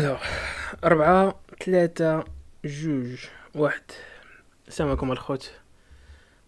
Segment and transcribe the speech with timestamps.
[0.00, 0.16] ألو
[0.84, 2.24] أربعة ثلاثة
[2.64, 3.82] جوج واحد.
[4.68, 5.52] السلام عليكم الخوت.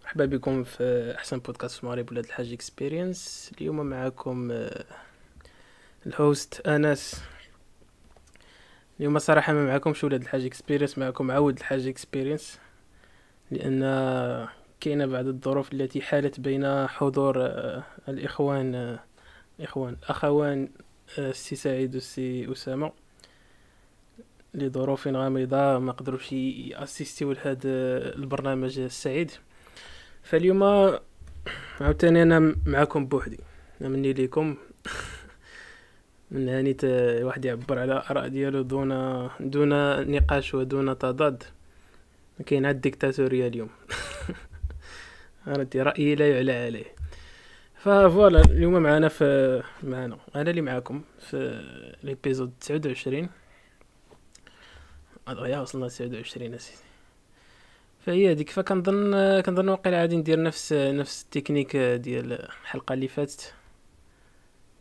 [0.02, 4.84] مرحبا بكم في أحسن بودكاست في المغرب ولاد الحاج experience اليوم معكم آه،
[6.06, 7.22] ال host أنس.
[9.00, 12.58] اليوم صراحة ما معكمش ولاد الحاج experience معكم عود الحاج اكسبيرينس
[13.50, 13.80] لأن
[14.80, 19.00] كاينة بعض الظروف التي حالت بين حضور آه، الإخوان آه،
[19.60, 20.68] إخوان الأخوان
[21.18, 23.01] السي سعيد والسي أسامة.
[24.54, 27.58] لظروف غامضة ما قدروش ي assister و لهذا
[28.14, 29.30] البرنامج السعيد.
[30.22, 30.62] فاليوم
[31.80, 33.40] عاوتاني أنا معكم بوحدي
[33.80, 34.56] مني ليكم.
[36.30, 36.76] من هاني
[37.24, 38.90] واحد يعبر على الاراء ديالو دون
[39.40, 39.70] دون
[40.10, 41.42] نقاش ودون تضاد.
[42.46, 43.68] كاين عاد الديكتاتوريه اليوم.
[45.46, 47.02] عرفتي رايي لا يعلى عليه.
[47.74, 51.62] ف voilà اليوم معنا في معنا أنا اللي معاكم في
[52.02, 53.28] l'épisode 29
[55.28, 56.82] يا وصلنا لتسعود وعشرين اسيدي
[58.06, 63.54] فهي هذيك فكنظن كنظن واقيلا غادي ندير نفس نفس التكنيك ديال الحلقة اللي فاتت.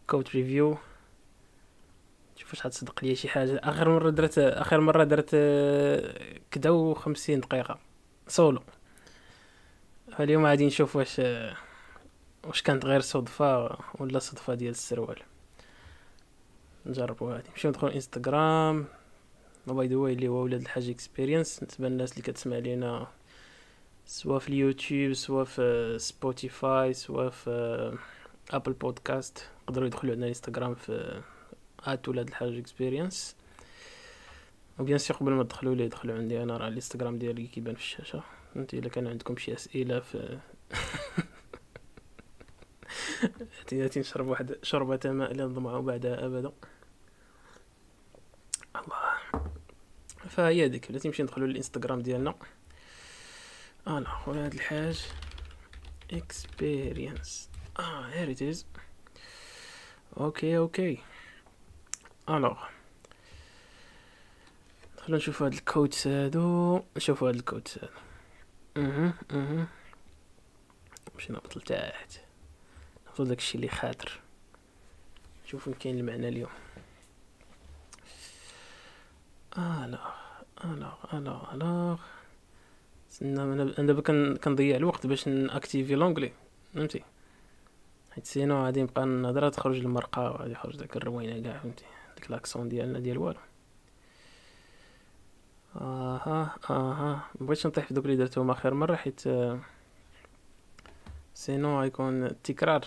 [0.07, 0.77] code review
[2.35, 3.59] شوف واش غتصدق ليا شي حاجة.
[3.63, 5.29] آخر مرة درت آخر مرة درت
[6.51, 7.79] كدا وخمسين دقيقة.
[8.27, 8.61] سولو
[10.17, 11.21] فاليوم غادي نشوف واش
[12.43, 15.19] واش كانت غير صدفة ولا صدفة ديال السروال.
[16.85, 17.49] نجربو هادي.
[17.49, 18.85] نمشيو ندخلو انستغرام
[19.67, 23.07] by the way اللي هو ولاد الحاج experience بالنسبة للناس اللي كتسمع لينا
[24.05, 27.97] سواء في اليوتيوب سواء في سبوتيفاي سواء في
[28.51, 31.21] ابل بودكاست يقدروا يدخلوا عندنا انستغرام في
[31.83, 33.35] ات ولاد الحاج اكسبيرينس
[34.79, 38.23] وبيان سي قبل ما تدخلوا لي دخلوا عندي أنا راه الإنستغرام ديالي كيبان في الشاشة.
[38.55, 40.39] انت إلا كان عندكم شي أسئلة في
[43.67, 46.51] تي نشرب واحد شربة ماء لا نظمع بعدها أبدا.
[50.31, 52.35] فهي هذيك بلاتي نمشي ندخلو للإنستغرام ديالنا.
[53.87, 55.05] أنا ولاد الحاج.
[56.11, 58.65] اكسبيرينس آه هير ات از
[60.17, 60.97] أوكي أوكي
[62.29, 62.57] الوغ
[64.97, 66.83] خلينا نشوف هاد الكودز هادو.
[66.97, 67.93] نشوف هاد الكودز هادو.
[68.77, 69.67] أها أها.
[71.13, 72.19] نمشي نهبط لتحت.
[73.05, 74.19] ناخذ داكشي اللي خاطر.
[75.45, 76.51] نشوف فين كاين المعنى اليوم.
[79.57, 80.20] الوغ
[80.65, 81.99] الوغ الوغ الوغ
[83.09, 84.01] سنا أنا دابا
[84.35, 86.31] كنضيع الوقت باش نأكتيفي لونغلي
[86.73, 87.03] فهمتي؟
[88.11, 91.85] حيت سينو غادي نبقى نهضر تخرج المرقه وغادي يخرج داك الروينة كاع فهمتي؟
[92.15, 93.39] ديك لاكسون ديالنا ديال والو.
[95.75, 97.21] آها آها.
[97.41, 99.21] مبغيتش نطيح في دوك اللي درتهم آخر مرة حيت
[101.33, 102.85] سينو غيكون التكرار.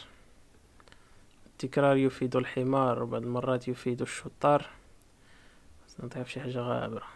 [1.47, 4.67] التكرار يفيد الحمار وبعض المرات يفيد الشطار.
[6.01, 7.07] نطيح في شي حاجة غابرة.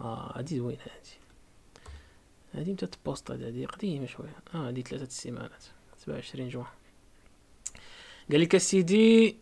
[0.00, 1.16] آه هادي زوينه هادي؟
[2.54, 4.36] هادي متى تبوست هادي؟ قديمة شوية.
[4.54, 5.64] آه هادي ثلاثة السيمانات
[5.96, 6.66] سبعة وعشرين جوان
[8.30, 9.36] قال لك سيدي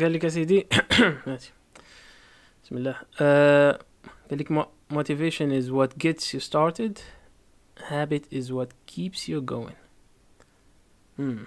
[0.00, 0.66] قال لك سيدي
[1.26, 1.52] هاتي
[2.64, 2.96] بسم الله.
[3.20, 3.80] آه
[4.30, 7.00] قال لك motivation is what gets you started.
[7.90, 9.76] Habit is what keeps you going.
[11.20, 11.44] امم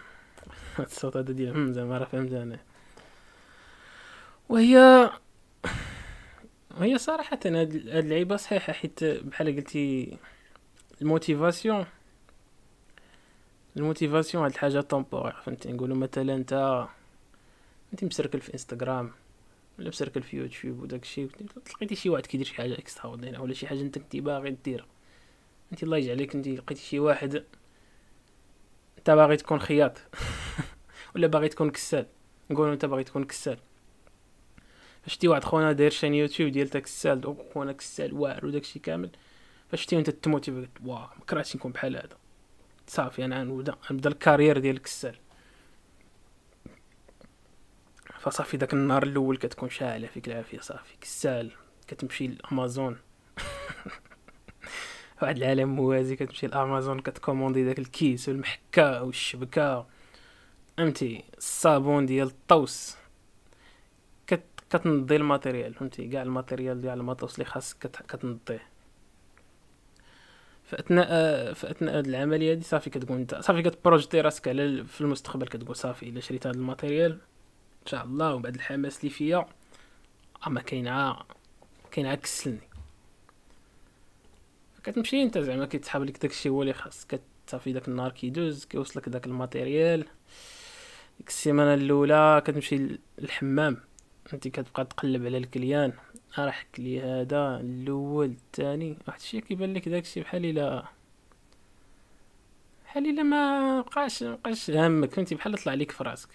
[0.79, 2.59] الصوت هذا ديال زعما راه فهمت أنا.
[4.50, 5.09] وهي
[6.78, 10.17] وهي صراحة هاد اللعيبة صحيحة حيت بحال قلتي
[11.02, 11.86] ال motivation
[13.78, 16.85] ال motivation هاد الحاجة temporaire فهمتي نقولو مثلا انت
[17.94, 19.11] انت مسركل في انستغرام
[19.79, 21.29] ولا مسركل في يوتيوب وداك الشيء
[21.75, 24.85] لقيتي شي واحد كيدير شي حاجة extraordinaire ولا شي حاجة انت كنتي باغي ديرها
[25.72, 27.44] انت الله يجعلك انت لقيتي شي واحد
[28.97, 29.97] انت باغي تكون خياط
[31.16, 32.05] ولا باغي تكون كسال.
[32.50, 33.57] نقولو انت باغي تكون كسال.
[35.06, 39.09] فشفتي واحد خونا داير chaîne يوتيوب ديال ديال الكسال خونا كسال واعر وداكشي كامل
[39.72, 42.18] فشفتي وانت ت motiver واه مكرهتش نكون بحال هذا.
[42.88, 45.16] صافي أنا نبدا نبدا ال carrière ديال الكسال
[48.19, 50.97] فصافي داك النهار الأول كتكون شاعله فيك العافية صافي.
[51.02, 51.52] كسال
[51.88, 52.97] كتمشي لأمازون.
[55.22, 59.85] واحد العالم موازي كتمشي لأمازون كت commander داك الكيس والمحكه والشبكة.
[60.78, 63.03] فهمتي؟ الصابون ديال الطوس.
[64.73, 67.78] كتنضي الماتيريال فهمتي؟ كاع الماتيريال ديال المطوس اللي خاصك
[68.08, 68.61] كتنضيه
[70.64, 75.75] فأثناء فأثناء هاد العملية هادي صافي كتقول أنت صافي كتبروجتي راسك على في المستقبل كتقول
[75.75, 79.46] صافي إلا شريت هاد الماتيريال إن شاء الله وبعد الحماس اللي فيا
[80.47, 81.14] أما كاين
[81.91, 82.59] كاين كسلني
[84.84, 87.08] كتمشي أنت زعما كيتسحب لك داكشي هو اللي خاص
[87.47, 90.05] صافي داك النهار كيدوز كيوصلك داك ال matériel.
[91.17, 93.78] ديك السيمانة الأولى كتمشي للحمام.
[94.34, 95.94] أنت كتبقى تقلب على ال client.
[96.37, 98.97] راه حك لي هذا الأول الثاني.
[99.08, 100.85] واحد الشيء كيبان لك داكشي بحال إلا
[102.85, 106.29] بحال إلا ما بقاش بقاش هامك فهمتي؟ بحال طلع ليك في راسك.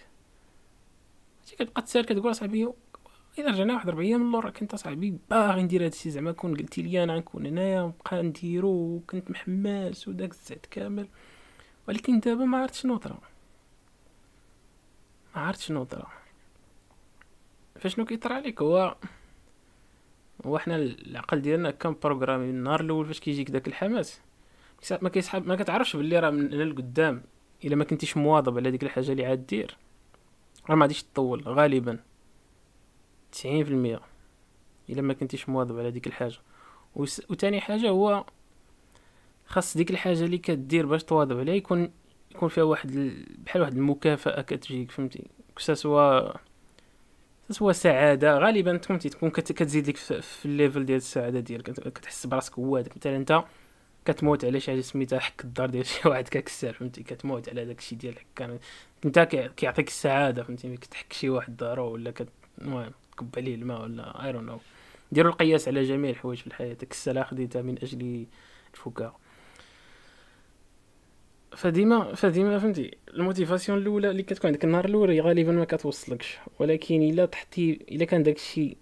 [1.58, 2.69] كتبقى تسال كتقول صاحبي
[3.38, 7.02] الا رجعنا واحد ربع أيام اللور كنت صاحبي باغي ندير هادشي زعما كون قلتي لي
[7.05, 11.08] أنا غنكون هنايا نبقى نديرو وكنت محماس وداك الزعت كامل.
[11.88, 13.20] ولكن دابا ما عرفت شنو طرا.
[15.37, 16.18] ما عرفت شنو طرا.
[17.79, 18.97] فشنو كيطرى عليك؟ هو
[20.47, 24.21] هو حنا العقل ديالنا كان programmé النهار الأول فاش كيجيك داك الحماس
[25.03, 27.23] ما كيسحب ما كتعرفش باللي راه من هنا لقدام
[27.65, 29.77] إلا ما كنتيش مواظب على ديك الحاجة اللي عاد دير
[30.71, 31.99] راه ما غاديش تطول غالبا
[33.33, 34.01] تسعين في المية
[34.91, 36.39] إلا ما كنتيش مواظب على ديك الحاجة.
[37.31, 38.25] وتاني حاجة هو
[39.47, 41.93] خاص ديك الحاجة اللي كدير باش تواظب عليها يكون
[42.31, 43.27] يكون فيها واحد ال...
[43.39, 45.25] بحال واحد المكافأة كتجيك فهمتي؟
[45.59, 46.33] سوا
[47.50, 52.59] سوا سعادة غالبا فهمتي تكون كتزيد لك في ال level ديال السعادة ديالك كتحس براسك
[52.59, 52.97] هو هذاك.
[52.97, 53.45] مثلا أنت
[54.05, 57.79] كتموت على شي حاجة سميتها حك الدار ديال شي واحد كاكسر فهمتي؟ كتموت على داك
[57.79, 58.59] الشيء ديال كان
[59.05, 59.19] أنت
[59.56, 62.29] كيعطيك السعادة فهمتي؟ كتحك شي واحد دارو ولا كت
[62.61, 64.59] المهم تكب عليه الماء ولا I know
[65.12, 66.73] ديروا القياس على جميع الحوايج في الحياة.
[66.73, 68.27] ديك السلاح خديتها من أجل
[68.75, 69.28] الفكاهه
[71.56, 76.39] فديما فديما فهمتي ال motivation الأولى اللي كتكون عندك النهار الأول غالبا ما كتوصلكش.
[76.59, 78.77] ولكن إلا تحتي إلا كان داك الشيء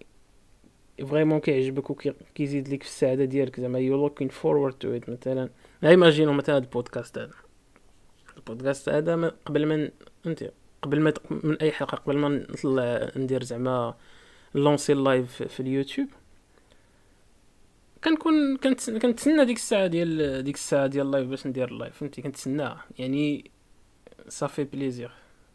[1.05, 5.49] vraiment كيعجبك وكيزيد لك في السعادة ديالك زعما you looking forward to it مثلا
[5.83, 7.31] imaginons مثلا البودكاست هذا.
[8.37, 9.89] البودكاست هذا قبل ما
[10.25, 13.95] انت قبل ما من أي حلقة قبل ما نطلع ندير زعما
[14.55, 16.07] lancer ال live في اليوتيوب.
[18.03, 21.97] كنكون كنت كنتسنى ديك الساعة ديال ديك الساعة ديال ال live باش ندير ال live
[21.97, 23.51] فهمتي؟ كنتسناها يعني
[24.29, 25.11] صافي plaisir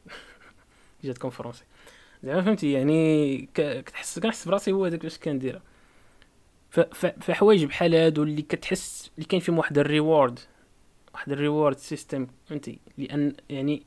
[1.04, 1.64] جاتكم فرونسي
[2.22, 5.62] زعما فهمتي؟ يعني كتحس كنحس براسي هو داك باش كنديرها.
[7.20, 10.38] فحوايج بحال هادو اللي كتحس اللي كاين فيهم واحد ال reward
[11.14, 13.82] واحد ال reward system فهمتي؟ لأن يعني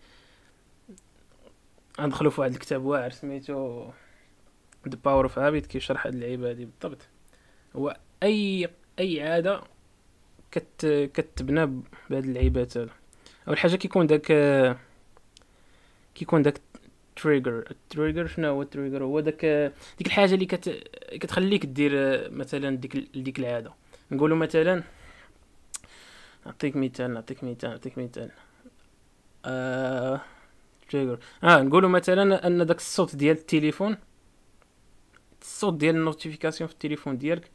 [2.01, 3.87] غندخلو في واحد الكتاب واعر سميتو
[4.89, 7.07] the power of habit كيشرح هاد اللعيبه هادي بالضبط.
[7.75, 8.69] هو أي
[8.99, 9.61] أي عادة
[10.51, 11.65] كت كتبنى
[12.09, 12.89] بهاد اللعيبات هذا
[13.47, 14.25] أول حاجة كيكون داك
[16.15, 16.61] كيكون داك
[17.15, 19.45] trigger ال trigger شنو هو ال trigger هو داك
[19.97, 20.69] ديك الحاجة اللي كت
[21.11, 21.91] كتخليك دير
[22.31, 23.73] مثلا ديك ديك العادة.
[24.11, 24.83] نقولوا مثلا
[26.45, 28.31] نعطيك مثال نعطيك مثال نعطيك مثال.
[29.45, 30.21] آه...
[30.89, 33.97] trigger آه نقولوا مثلا أن داك الصوت ديال التليفون
[35.41, 37.51] الصوت ديال ال notification في التليفون ديالك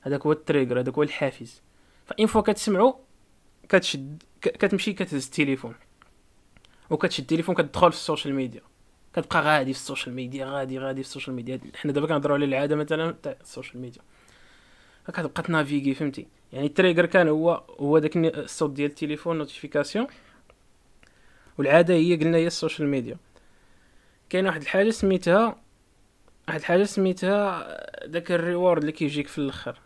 [0.00, 1.62] هذاك هو ال trigger هذاك هو الحافز.
[2.06, 2.96] ف une fois كتسمعو
[3.68, 5.74] كتشد كتمشي كتهز التليفون.
[6.90, 8.60] وكتشد التليفون كتدخل في ال social media.
[9.12, 11.60] كتبقى غادي في ال social media غادي غادي في ال social media.
[11.76, 14.02] حنا دابا كنهضروا على العادة مثلا تاع ال social media.
[15.08, 20.06] كتبقى تنافيغي فهمتي؟ يعني ال trigger كان هو هو داك الصوت ديال التليفون notification
[21.58, 23.16] والعادة هي قلنا هي ال social media.
[24.30, 25.56] كاين واحد الحاجة سميتها
[26.48, 29.78] واحد الحاجة سميتها داك ال reward اللي كيجيك في الأخر.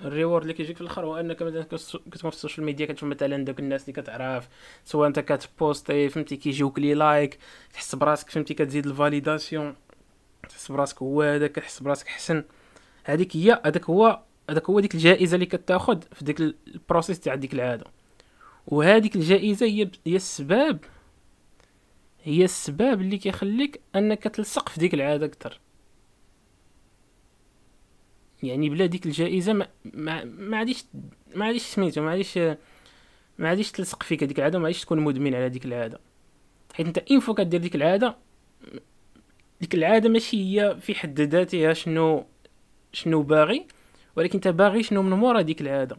[0.00, 3.08] ال reward اللي كيجيك في الآخر هو انك مثلا كتكون في ال social media كتشوف
[3.08, 4.48] مثلا دوك الناس اللي كتعرف
[4.84, 7.38] سواء انت كتبوستي فهمتي كيجيوك les likes
[7.72, 9.74] تحس براسك فهمتي كتزيد ال validation
[10.48, 12.44] تحس براسك هو هذاك كتحس براسك حسن.
[13.04, 17.34] هذيك هي هذاك هو هذاك هو ديك الجائزة اللي كتاخذ في ديك ال process تاع
[17.34, 17.84] ديك العادة.
[18.66, 20.78] وهذيك الجائزة هي هي السبب
[22.22, 25.60] هي السبب اللي كيخليك انك تلصق في ديك العادة أكثر
[28.42, 29.68] يعني بلا ديك الجائزة ما
[30.24, 30.84] ما, عاديش
[31.34, 32.38] ما عاديش سميتو ما عاديش
[33.38, 36.00] ما عاديش تلصق فيك هذيك العادة ما عاديش تكون مدمن على ديك العادة.
[36.74, 38.16] حيت انت une fois كدير ديك العادة
[39.60, 42.26] ديك العادة ماشي هي في حد ذاتها شنو
[42.92, 43.66] شنو باغي
[44.16, 45.96] ولكن انت باغي شنو من مورا ديك العادة.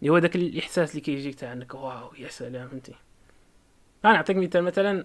[0.00, 2.94] اللي هو داك الإحساس اللي كيجيك تاع إنك واو يا سلام فهمتي
[4.04, 5.04] أنا نعطيك مثال مثلا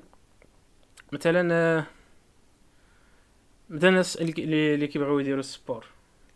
[1.13, 1.85] مثلا
[3.69, 5.85] مثلا الناس اللي كيبغيو يديروا ال sport.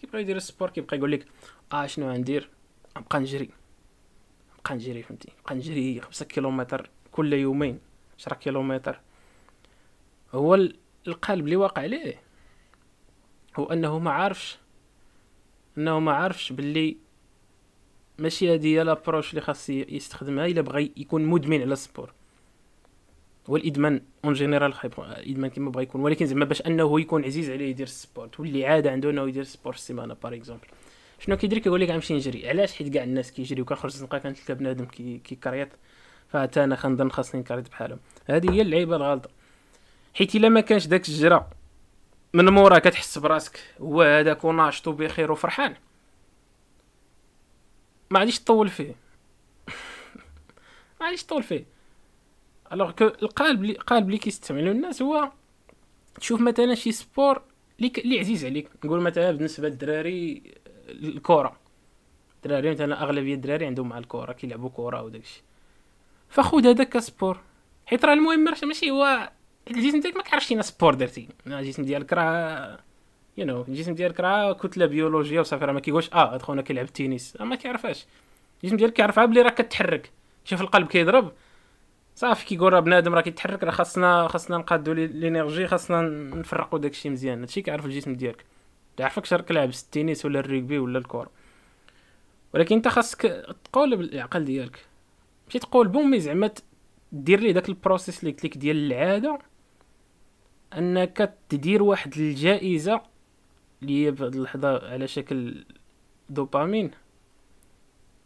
[0.01, 1.25] كيبغي يدير ال sport كيبقى يقول لك
[1.74, 2.50] آه شنو غندير؟
[2.98, 3.50] نبقى نجري.
[4.60, 7.80] نبقى نجري فهمتي؟ نبقى نجري خمسة كيلومتر كل يومين
[8.18, 9.00] عشرة كيلومتر.
[10.34, 10.56] هو
[11.08, 12.22] القلب اللي واقع عليه
[13.56, 14.58] هو أنه ما عارفش
[15.77, 16.98] أنه ما عارفش باللي
[18.20, 22.13] ماشي هادي هي l'approche اللي خاص يستخدمها إلا بغى يكون مدمن على ال sport.
[23.50, 26.01] هو الادمان en général خايب الادمان كيما بغا يكون.
[26.01, 29.42] ولكن زعما باش أنه يكون عزيز عليه يدير ال sport تولي عادة عنده أنه يدير
[29.41, 30.67] ال sport في السيمانه par exemple
[31.20, 32.50] شنو كيدير؟ كيقول لك غنمشي نجري.
[32.50, 35.70] علاش؟ حيت كاع الناس كيجريو كنخرج نلقى كنتلقى بنادم كي كيكريط
[36.30, 38.00] فحتى أنا خنظن خاصني نكريط بحالهم.
[38.25, 39.30] هذه هي اللعيبة الغلطه
[40.13, 41.50] حيت إلا ما كانش داك الجرا
[42.34, 45.75] من مورا كتحس براسك هو هذاك وناشط وبخير وفرحان.
[48.10, 48.96] ما غاديش تطول فيه.
[51.00, 51.76] ما غاديش تطول فيه.
[52.74, 55.31] alors que القالب اللي القالب اللي كيستعملو الناس هو
[56.19, 57.41] تشوف مثلا شي sport
[57.79, 60.43] اللي عزيز عليك نقول مثلا بالنسبة للدراري
[60.89, 61.57] الكره
[62.36, 65.43] الدراري مثلا اغلبيه الدراري عندهم مع الكره كيلعبوا كره وداكشي
[66.29, 67.39] فخذ هذاك ك sport
[67.86, 69.31] حيت راه المهم ماشي هو
[69.71, 72.79] الجسم ديالك ما كيعرفش شي sport درتي الجسم ديالك راه
[73.38, 76.86] you know الجسم ديالك راه كتله بيولوجيه وصافي راه ما كيقولش آه هاد خونا كيلعب
[76.86, 78.05] التنس ما كيعرفهاش
[78.63, 80.12] الجسم ديالك كيعرفها بلي راه كتحرك
[80.45, 81.31] شوف القلب كيضرب
[82.17, 86.01] صافي كيقول راه بنادم راه كيتحرك راه خاصنا خاصنا نقادو l'énergie خاصنا
[86.36, 87.39] نفرقوا داكشي مزيان.
[87.39, 88.45] هادشي كيعرف الجسم ديالك.
[88.98, 91.29] تعرفكش راك لعب التنس ولا الريغبي ولا الكره
[92.53, 93.21] ولكن انت خاصك
[93.63, 94.86] تقول بالعقل ديالك.
[95.47, 96.51] ماشي تقول bon mais زعما
[97.12, 99.39] دير ليه داك ال process قلت لك ديال العادة
[100.77, 103.01] انك تدير واحد الجائزة
[103.81, 105.65] اللي هي بهاد اللحظة على شكل
[106.29, 106.91] دوبامين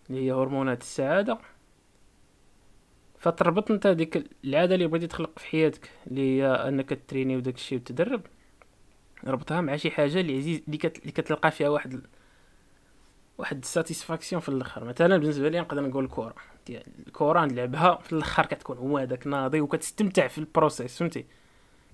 [0.10, 1.38] اللي هي هرمونات السعادة.
[3.22, 7.78] فتربط انت ديك العادة اللي بغيتي تخلق في حياتك اللي هي أنك تريني وداك الشيء
[7.78, 8.22] وتدرب.
[9.28, 10.98] ربطها مع شي حاجة اللي عزيز اللي, كت...
[11.00, 12.02] اللي كتلقى فيها واحد
[13.38, 14.84] واحد ال satisfaction في الآخر.
[14.84, 16.36] مثلا بالنسبة لي نقدر نقول الكره
[16.68, 21.26] ديال الكره نلعبها في الآخر كتكون هو هذاك ناضي وكتستمتع في ال process فهمتي؟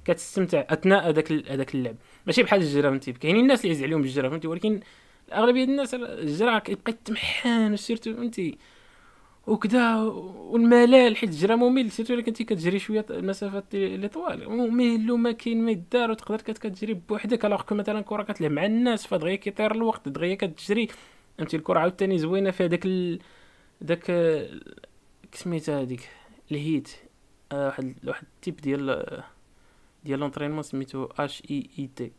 [0.06, 1.96] كتستمتع أثناء هذاك هذاك اللعب.
[2.26, 4.80] ماشي بحال الجرا فهمتي؟ كاينين الناس اللي يعز عليهم الجرا فهمتي؟ ولكن
[5.34, 8.58] اغلبيه الناس الجرا كيبقى يتمحان surtout فهمتي؟
[9.48, 14.50] وكذا والملال حيت الجرا ممل surtout إلا كنتي كتجري شوية المسافات اللي طوال.
[14.50, 17.46] ممل وما كاين ما يدار وتقدر كتجري بوحدك.
[17.46, 20.88] alors مثلا كرة كتلعب مع الناس فدغيا كيطير الوقت دغيا كتجري.
[21.38, 23.20] فهمتي؟ الكرة عاوتاني زوينة فيها داك ال...
[23.82, 24.12] داك
[25.34, 26.10] سميتها هذيك
[26.52, 26.90] ال HIIT.
[27.52, 29.06] آه، واحد واحد ال type ديال
[30.04, 32.12] ديال l'entraînement سميتو H I I T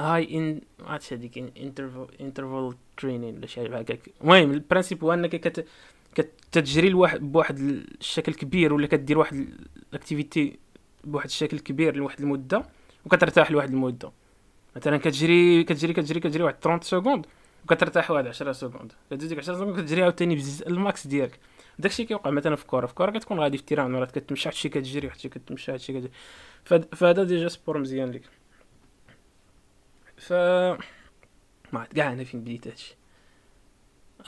[0.00, 5.04] high in ما عرفتش هذيك interval interval training ولا شي حاجة هكاك المهم ال principe
[5.04, 5.66] هو إنك كت
[6.14, 7.58] كتجري لواحد بواحد
[8.00, 9.48] الشكل كبير ولا كدير واحد
[9.92, 10.58] ال activité
[11.04, 12.64] بواحد الشكل كبير لواحد المدة
[13.06, 14.12] وكترتاح لواحد المدة.
[14.76, 17.26] مثلا كتجري كتجري كتجري كتجري واحد 30 secondes
[17.64, 18.92] وكترتاح واحد 10 secondes.
[19.10, 21.38] كتزيد 10 secondes كتجري عاوتاني بزز ال max ديالك.
[21.78, 24.68] داكشي كيوقع مثلا في الكره في الكره كتكون غادي في terrain مرات كتمشى حتى شي
[24.68, 26.10] كتجري حتى شي كتمشى حتى كتجري.
[26.92, 28.22] فهذا déjà sport مزيان ليك.
[30.20, 32.96] ف ما عرفت كاع أنا فين بديت هادشي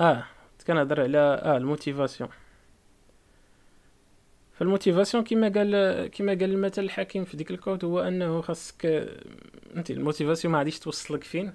[0.01, 0.25] آه
[0.67, 2.31] كنهضر على آه ال motivation.
[4.53, 8.87] فال motivation كما قال كما قال المثل الحكيم في ديك ال quote هو أنه خاصك
[9.77, 11.53] أنت ال motivation ما غاديش توصلك فين.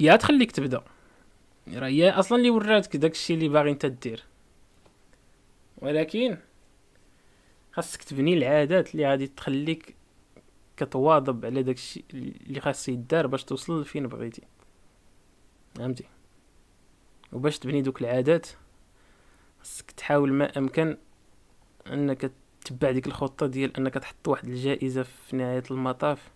[0.00, 0.82] يا تخليك تبدأ.
[1.74, 4.24] راه هي أصلا اللي وراتك داكشي اللي باغي أنت دير
[5.78, 6.36] ولكن
[7.72, 9.95] خاصك تبني العادات اللي غادي تخليك
[10.76, 14.42] كتواظب على داكشي اللي خاص يدار باش توصل لفين بغيتي.
[15.74, 16.04] فهمتي؟
[17.32, 18.46] وباش تبني دوك العادات
[19.58, 20.96] خاصك تحاول ما أمكن
[21.86, 22.32] أنك
[22.64, 26.30] تتبع ديك الخطة ديال أنك تحط واحد الجائزة في نهاية المطاف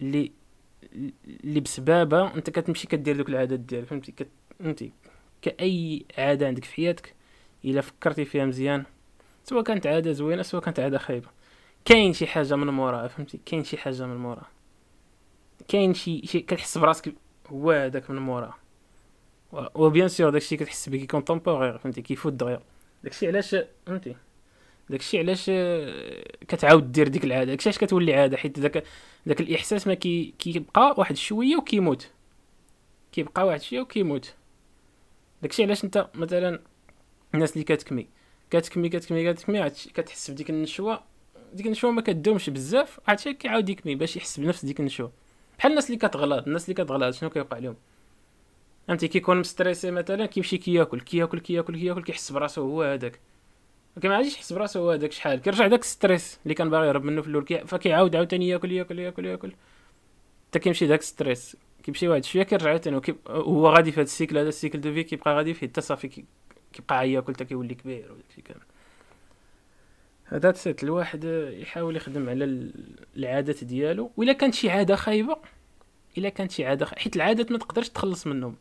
[0.00, 0.32] اللي
[1.44, 3.86] اللي بسبابها أنت كتمشي كدير دوك العادات ديالك.
[3.86, 4.28] فهمتي؟ كت...
[4.58, 4.92] فهمتي؟
[5.42, 7.14] كأي عادة عندك في حياتك
[7.64, 8.84] إلا فكرتي فيها مزيان
[9.44, 11.28] سواء كانت عادة زوينة سواء كانت عادة خايبة.
[11.84, 14.48] كاين شي حاجة من موراها فهمتي؟ كاين شي حاجة من موراها
[15.68, 17.14] كاين شي شي كتحس براسك
[17.46, 18.58] هو هذاك من موراها
[19.52, 21.40] و bien sûr داكشي كتحس به كيكون
[21.78, 22.60] فهمتي؟ كيفوت دغيا.
[23.04, 24.16] داكشي علاش فهمتي؟
[24.90, 25.50] داكشي علاش
[26.48, 27.50] كتعاود دير ديك العادة.
[27.50, 28.84] داكشي علاش كتولي عادة حيت داك
[29.26, 32.10] داك الإحساس ما كي كيبقى واحد شوية وكيموت
[33.12, 34.34] كيبقى واحد شوية وكيموت
[35.42, 36.60] داكشي علاش انت مثلا
[37.34, 38.06] الناس اللي كتكمي
[38.50, 41.11] كتكمي كتكمي كتكمي كتحس بديك النشوة
[41.52, 45.12] ديك النشوة ما كدومش بزاف عاد كيعاود يكمي باش يحس بنفس ديك النشوة.
[45.58, 47.76] بحال الناس اللي كتغلط الناس اللي كتغلط شنو كيوقع لهم
[48.88, 53.20] فهمتي؟ كيكون مستريسي مثلا كيمشي كياكل كياكل كياكل كياكل كيحس براسو هو هذاك.
[54.04, 57.22] ما غاديش يحس براسو هو هذاك شحال كيرجع داك stress اللي كان باغي يهرب منه
[57.22, 59.52] في الأول فكيعاود عاوتاني ياكل ياكل ياكل ياكل.
[60.48, 64.38] حتى كيمشي داك stress كيمشي واحد شوية كيرجع عاوتاني وهو غادي في هذا ال cycle
[64.38, 66.24] هذا ال cycle de vie كيبقى غادي فيه حتى صافي
[66.72, 68.60] كيبقى ياكل حتى كيولي كبير وداكشي كامل.
[70.24, 72.72] هذا سيت الواحد يحاول يخدم على
[73.16, 74.10] العادات ديالو.
[74.16, 75.36] وإلا كانت شي عادة خايبة
[76.18, 78.56] إلا كانت شي عادة حيت العادات ما تقدرش تخلص منهم.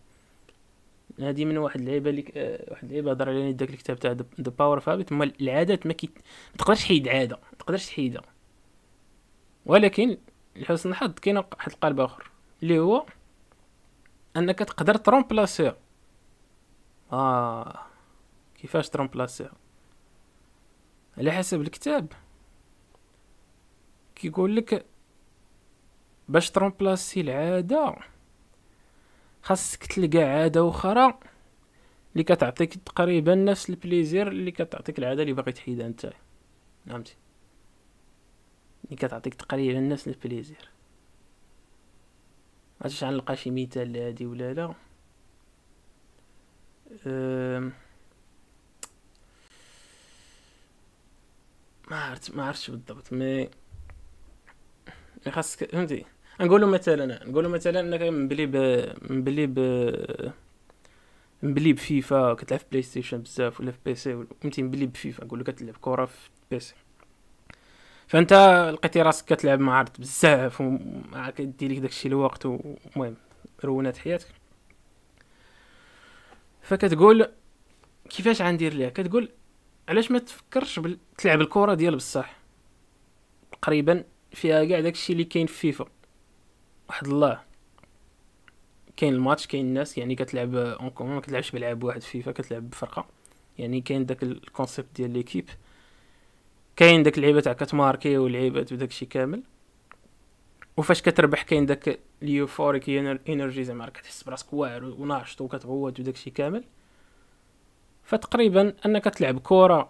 [1.20, 4.76] هذه من واحد اللعيبة اللي آه، واحد اللعيبة هضر عليها داك الكتاب تاع The Power
[4.76, 6.10] of Habit العادات ما كي
[6.52, 8.22] ما تقدرش تحيد عادة ما تقدرش تحيدها.
[9.66, 10.18] ولكن
[10.56, 12.32] لحسن الحظ كاين واحد القالب آخر
[12.64, 13.06] اللي هو
[14.38, 15.74] أنك تقدر ت remplacer
[17.12, 17.80] آه
[18.56, 19.50] كيفاش ت remplacer
[21.22, 22.14] على حسب الكتاب.
[24.16, 24.86] كيقول لك
[26.30, 27.96] باش ت remplacer العادة
[29.42, 31.20] خاصك تلقى عادة أخرى
[32.14, 36.14] اللي كتعطيك تقريبا نفس ال plaisir اللي كتعطيك العادة اللي باغي تحيدها انت.
[36.86, 37.16] فهمتي؟
[38.86, 40.70] اللي كتعطيك تقريبا نفس ال plaisir.
[42.82, 44.74] عرفتش نلقى شي مثال لهادي ولا لا.
[51.92, 53.14] ما عرفت ما عرفتش بالضبط.
[53.14, 53.50] mais
[55.30, 56.06] خاصك فهمتي؟
[56.42, 58.56] نقولوا مثلا نقولوا مثلا إنك مبلي ب
[59.12, 59.60] مبلي ب
[61.44, 65.76] مبلي بفيفا كتلعب في PlayStation بزاف ولا في PC فهمتي؟ مبلي بفيفا نقول لك كتلعب
[65.82, 66.76] كره في PC
[68.08, 68.34] فأنت
[68.74, 73.16] لقيتي راسك كتلعب مع عرض بزاف وما كدير لك داكشي الوقت ومهم
[73.66, 74.28] رونات حياتك.
[76.62, 77.28] فكتقول
[78.10, 79.30] كيفاش غندير ليها؟ كتقول
[79.90, 80.98] علاش ما تفكرش بل...
[81.18, 82.38] تلعب الكرة ديال بصح؟
[83.52, 85.86] تقريبا فيها كاع داكشي اللي كاين في فيفا.
[86.90, 87.42] واحد الله.
[88.98, 93.06] كاين الماتش كاين الناس يعني كتلعب اون كومون ما كتلعبش بلعب واحد فيفا كتلعب بفرقة.
[93.58, 95.50] يعني كاين داك ال concept ديال l'équipe
[96.76, 99.44] كاين داك اللعيبة تاع كتماركي واللعيبات وداكشي كامل.
[100.78, 102.90] وفاش كتربح كاين داك ال euphoric
[103.30, 106.64] energy زعما كتحس براسك واعر وناشط وكتغوت وداكشي كامل.
[108.12, 109.90] فتقريبا أنك تلعب كره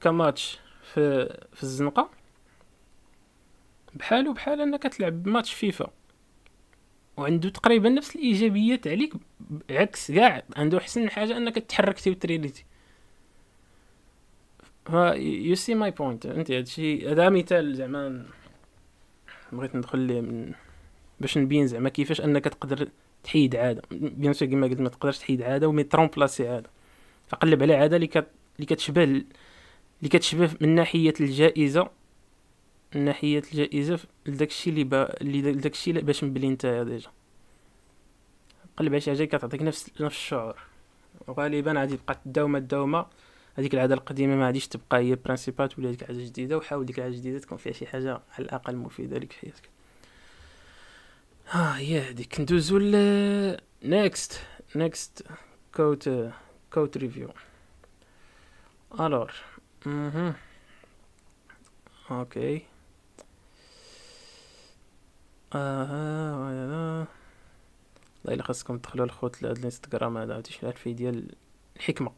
[0.00, 2.10] كماتش في في الزنقة.
[3.94, 5.90] بحالو بحال أنك تلعب ماتش فيفا.
[7.16, 9.12] وعنده تقريبا نفس الإيجابيات عليك
[9.70, 12.64] عكس كاع عنده احسن حاجة أنك تحركتي وترينيتي.
[15.16, 18.26] you see my point أنت هادشي هذا مثال زعما
[19.52, 20.52] بغيت ندخل ليه من
[21.20, 22.88] باش نبين زعما كيفاش أنك تقدر
[23.24, 23.82] تحيد عادة.
[23.90, 26.70] bien sûr كما قلت ما تقدرش تحيد عادة و mais ت remplacer عادة.
[27.30, 28.26] فقلب على عاده اللي كت...
[28.56, 29.24] اللي كتشبه اللي
[30.02, 31.90] كتشبه من ناحية الجائزة
[32.94, 35.20] من ناحية الجائزة لداكشي اللي با...
[35.20, 37.10] اللي داكشي باش مبلي نتايا déjà.
[38.76, 40.56] قلب على شي حاجة كتعطيك نفس نفس الشعور.
[41.28, 43.06] وغالبا غادي تبقى تداوم الدومة.
[43.54, 47.14] هذيك العادة القديمة ما غاديش تبقى هي principale تولي هذيك العادة جديده وحاول ديك العادة
[47.14, 49.70] الجديدة تكون فيها شي حاجة على الأقل مفيدة لك في حياتك.
[51.50, 52.40] ها هي هذيك.
[52.40, 54.40] ندوزو ل next
[54.76, 55.26] next
[55.74, 56.10] quote
[56.72, 57.28] quote review
[59.00, 59.32] alors
[59.86, 60.34] أها
[62.10, 62.62] okay
[65.54, 67.06] أها والله
[68.28, 71.34] إلا خاصكم تدخلوا الخوت لهاد الانستغرام هذا عرفتي شنو الفي ديال
[71.76, 72.12] الحكمة.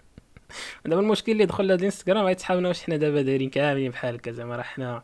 [0.84, 4.56] دابا المشكل اللي دخل لهاد الانستغرام غيتحاولنا واش حنا دابا دايرين كاملين بحال هكا زعما
[4.56, 5.02] راه حنا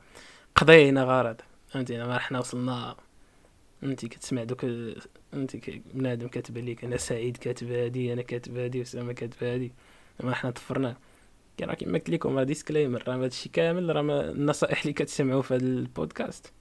[0.57, 1.41] قضينا غرض.
[1.69, 2.97] فهمتي راه حنا وصلنا
[3.83, 4.65] انت كتسمع دوك
[5.35, 5.57] أنت
[5.95, 9.73] بنادم كاتب لك أنا سعيد كاتب هادي أنا كاتب هادي وسامة كاتب هادي.
[10.21, 10.97] ما حنا طفرناه
[11.63, 15.65] راه كيما قلت لكم راه disclaimer راه هادشي كامل راه النصائح اللي كتسمعوا في هذا
[15.65, 16.53] البودكاست.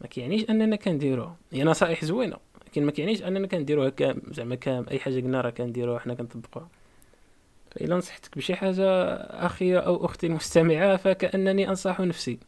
[0.00, 4.86] ما كيعنيش أننا كنديروها هي نصائح زوينة لكن ما كيعنيش أننا كنديروها كام زعما كام
[4.90, 6.68] أي حاجة قلنا راه كنديروها حنا كنطبقوها
[7.70, 8.86] فإلا نصحتك بشي حاجة
[9.46, 12.38] أخي أو أختي المستمعة فكأنني أنصح نفسي.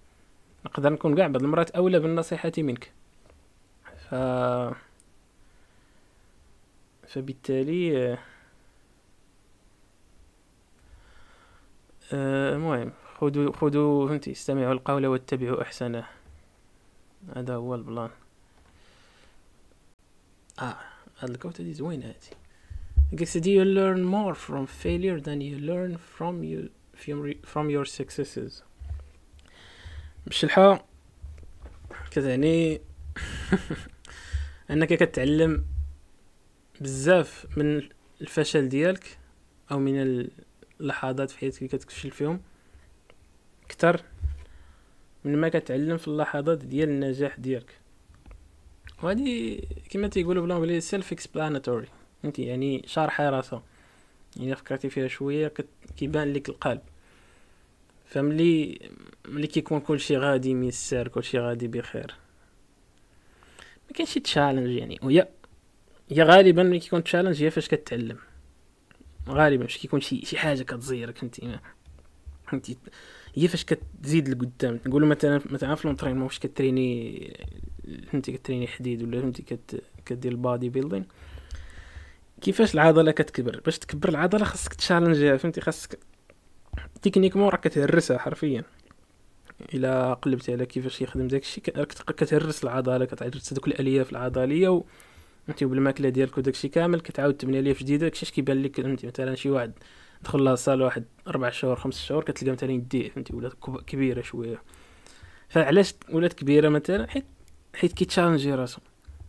[0.67, 2.93] نقدر نكون كاع بعض المرات أولى بالنصيحة منك.
[4.11, 4.15] ف
[7.17, 8.19] فبالتالي
[12.13, 16.07] آه، المهم خذوا خذوا فهمتي؟ استمعوا القول واتبعوا احسنه
[17.37, 18.11] هذا هو البلان.
[20.59, 20.77] آه
[21.19, 22.37] هاد الكوتة دي زوينة هادي.
[23.25, 26.71] guess you learn more from failure than you learn from you
[27.45, 28.63] from your successes.
[30.27, 30.87] بشلحة
[32.11, 32.81] كتعني
[34.71, 35.76] أنك كتعلم
[36.81, 37.83] بزاف من
[38.21, 39.19] الفشل ديالك
[39.71, 40.29] أو من
[40.81, 42.41] اللحظات في حياتك اللي كتفشل فيهم
[43.65, 44.03] أكثر
[45.25, 47.81] من ما كتعلم في اللحظات ديال النجاح ديالك.
[49.03, 49.61] وهذه
[49.91, 51.89] كما تيقولوا بالانجليزي self explanatory
[52.25, 53.63] انت يعني شارحه راسها
[54.37, 55.53] يعني فكرتي فيها شوية
[55.97, 56.81] كيبان لك القلب.
[58.07, 58.81] فملي
[59.29, 62.15] ملي كيكون كلشي غادي ميسر كلشي غادي بخير.
[63.89, 64.99] ما كاينش challenge يعني.
[65.03, 65.29] وهي
[66.11, 68.19] هي غالبا ملي كيكون challenge هي فاش كتعلم.
[69.29, 71.37] غالبا فاش كيكون شي شي حاجة كتزيرك انت.
[72.47, 72.77] فهمتي
[73.35, 74.81] هي فاش كتزيد لقدام.
[74.87, 77.47] نقولوا مثلا مثلا في l'entraînement فاش كتريني
[78.13, 79.83] فهمتي كتريني حديد ولا فهمتي كت...
[80.07, 81.07] كدير ال bodybuilding
[82.41, 85.99] كيفاش العضلة كتكبر؟ باش تكبر العضلة خاصك تشالنجيها فهمتي؟ خاصك
[87.03, 88.63] techniquement راك كتهرسها حرفيا.
[89.75, 94.85] إلا قلبتي على كيفاش يخدم داكشي راك كتهرس العضلة كتهرس دوك الالياف العضلية و
[95.49, 99.51] انت بالماكله ديالك وداكشي كامل كتعاود تبني الياف جديده داكشي كيبان لك فهمتي؟ مثلا شي
[99.51, 99.73] واحد
[100.23, 103.51] دخل la salle واحد أربع شهور خمس شهور كتلقى مثلا يديه فهمتي؟ ولا
[103.87, 104.63] كبيرة شوية.
[105.49, 107.25] فعلاش ولات كبيرة مثلا؟ حيت
[107.75, 108.81] حيت كيتشالنجي راسو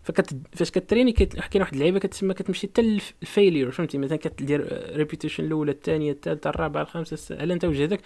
[0.03, 2.81] فكت فاش كتريني كاين واحد اللعيبة كتسمى كتمشي حتى
[3.21, 7.99] ال failure فهمتي؟ مثلا كدير repetition الأولى الثانية الثالثة الرابعة الخامسة على أنت وجهدك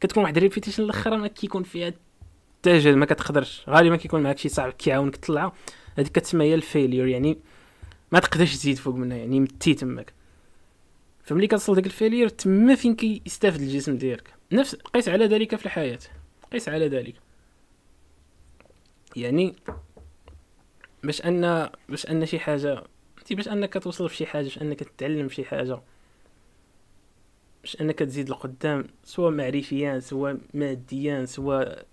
[0.00, 1.92] كتكون واحد ال repetition الأخرى ما كيكون فيها
[2.62, 3.62] حتى ما كتقدرش.
[3.68, 5.52] غالبا كيكون معاك شي صاحب كيعاونك تطلع
[5.98, 7.38] هذيك كتسمى هي ال failure يعني
[8.12, 10.12] ما تقدرش تزيد فوق منها يعني متي تماك.
[11.24, 15.66] فملي كتصل ديك ال failure تما فين كيستافد الجسم ديالك؟ نفس قيس على ذلك في
[15.66, 15.98] الحياة
[16.52, 17.14] قيس على ذلك.
[19.16, 19.54] يعني
[21.02, 22.84] باش أن باش أن شي حاجة
[23.30, 25.80] باش أنك توصل في شي حاجة باش أنك تتعلم شي حاجة
[27.62, 31.86] باش أنك تزيد لقدام سواء معرفيا سواء ماديا سواء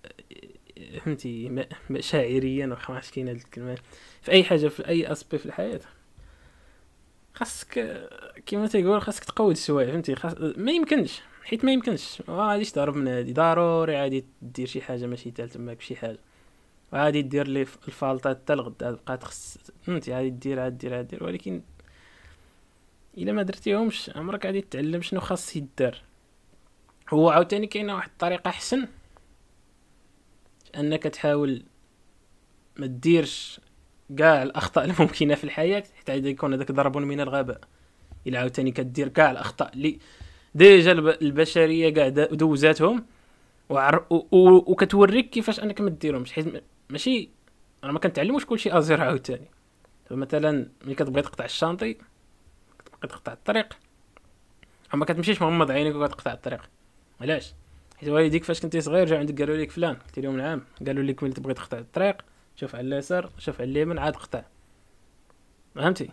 [1.04, 1.66] فهمتي
[2.00, 3.78] شاعريا واخا ما كاين هاد الكلمة.
[4.22, 5.80] في أي حاجة في أي aspect في الحياة.
[7.34, 8.00] خاصك
[8.46, 12.22] كيما تيقول خاصك تقود شوية فهمتي؟ خاص ما يمكنش حيت ما يمكنش.
[12.28, 16.18] ما غاديش تهرب من هادي ضروري غادي دير شي حاجة ماشي تال تماك شي حاجة.
[16.92, 21.24] وغادي دير لي الفالطات حتى الغدا تبقى تخص فهمتي؟ غادي دير عاد دير عاد دير.
[21.24, 21.62] ولكن
[23.18, 26.02] إلا ما درتيهمش عمرك غادي تتعلم شنو خاص يدار.
[27.10, 28.88] هو عاوتاني كاينة واحد الطريقة أحسن؟
[30.76, 31.62] أنك تحاول
[32.76, 33.60] ما ديرش
[34.18, 37.60] كاع الأخطاء الممكنه في الحياة حتى يكون هذاك ضرب من الغباء
[38.26, 39.98] الا عاوتاني كدير كاع الأخطاء اللي
[40.54, 43.04] déjà البشرية كاع دوزاتهم
[43.68, 44.06] وعر...
[44.10, 44.14] و...
[44.14, 44.72] و...
[44.72, 47.28] وكتوريك كيفاش أنك ما ديرهمش حيت ماشي
[47.84, 49.48] أنا ما كنتعلموش كلشي à zéro عاوتاني.
[50.10, 51.96] مثلا ملي كتبغي تقطع الشانطي
[52.78, 53.66] كتبقى تقطع الطريق
[54.94, 56.60] ما كتمشيش مغمض عينيك وكتقطع الطريق.
[57.20, 57.54] علاش؟
[57.96, 61.22] حيت والديك فاش كنتي صغير جا عندك قالوا لك فلان قلت لهم نعم قالوا لك
[61.22, 62.16] ملي تبغي تقطع الطريق
[62.60, 64.42] شوف على اليسار شوف على اليمين عاد قطع
[65.74, 66.10] فهمتي؟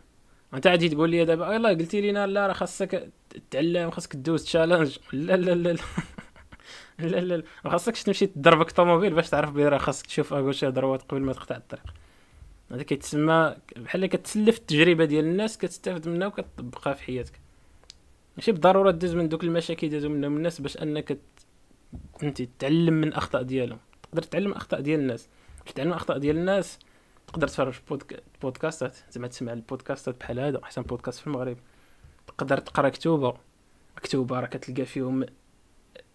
[0.54, 4.98] أنت عادي تقول لي دابا يلاه قلتي لينا لا راه خاصك تتعلم خاصك دوز challenge
[5.14, 5.74] لا لا لا
[7.00, 7.20] لا.
[7.20, 10.71] لا ما خاصكش تمشي تضربك طوموبيل باش تعرف بلي راه خاصك تشوف à gauche à
[10.71, 11.84] droite قبل ما تقطع الطريق.
[12.72, 17.40] هذا كيتسمى بحال كتسلف التجربة ديال الناس كتستافد منها وكتطبقها في حياتك.
[18.38, 21.18] ماشي بالضرورة دوز من دوك المشاكل دازو منهم الناس باش أنك
[22.24, 23.80] أنت تتعلم من أخطاء ديالهم.
[24.04, 25.28] تقدر تتعلم أخطاء ديال الناس.
[25.72, 26.80] تتعلم اخطاء ديال الناس.
[27.28, 28.24] تقدر تفرج بودك...
[28.42, 28.98] بودكاستات.
[29.12, 31.58] زعما تسمع البودكاستات بحال هذا أحسن بودكاست في المغرب.
[32.28, 33.34] تقدر تقرأ كتوبة.
[34.04, 35.26] كتوبة راه كتلقى فيهم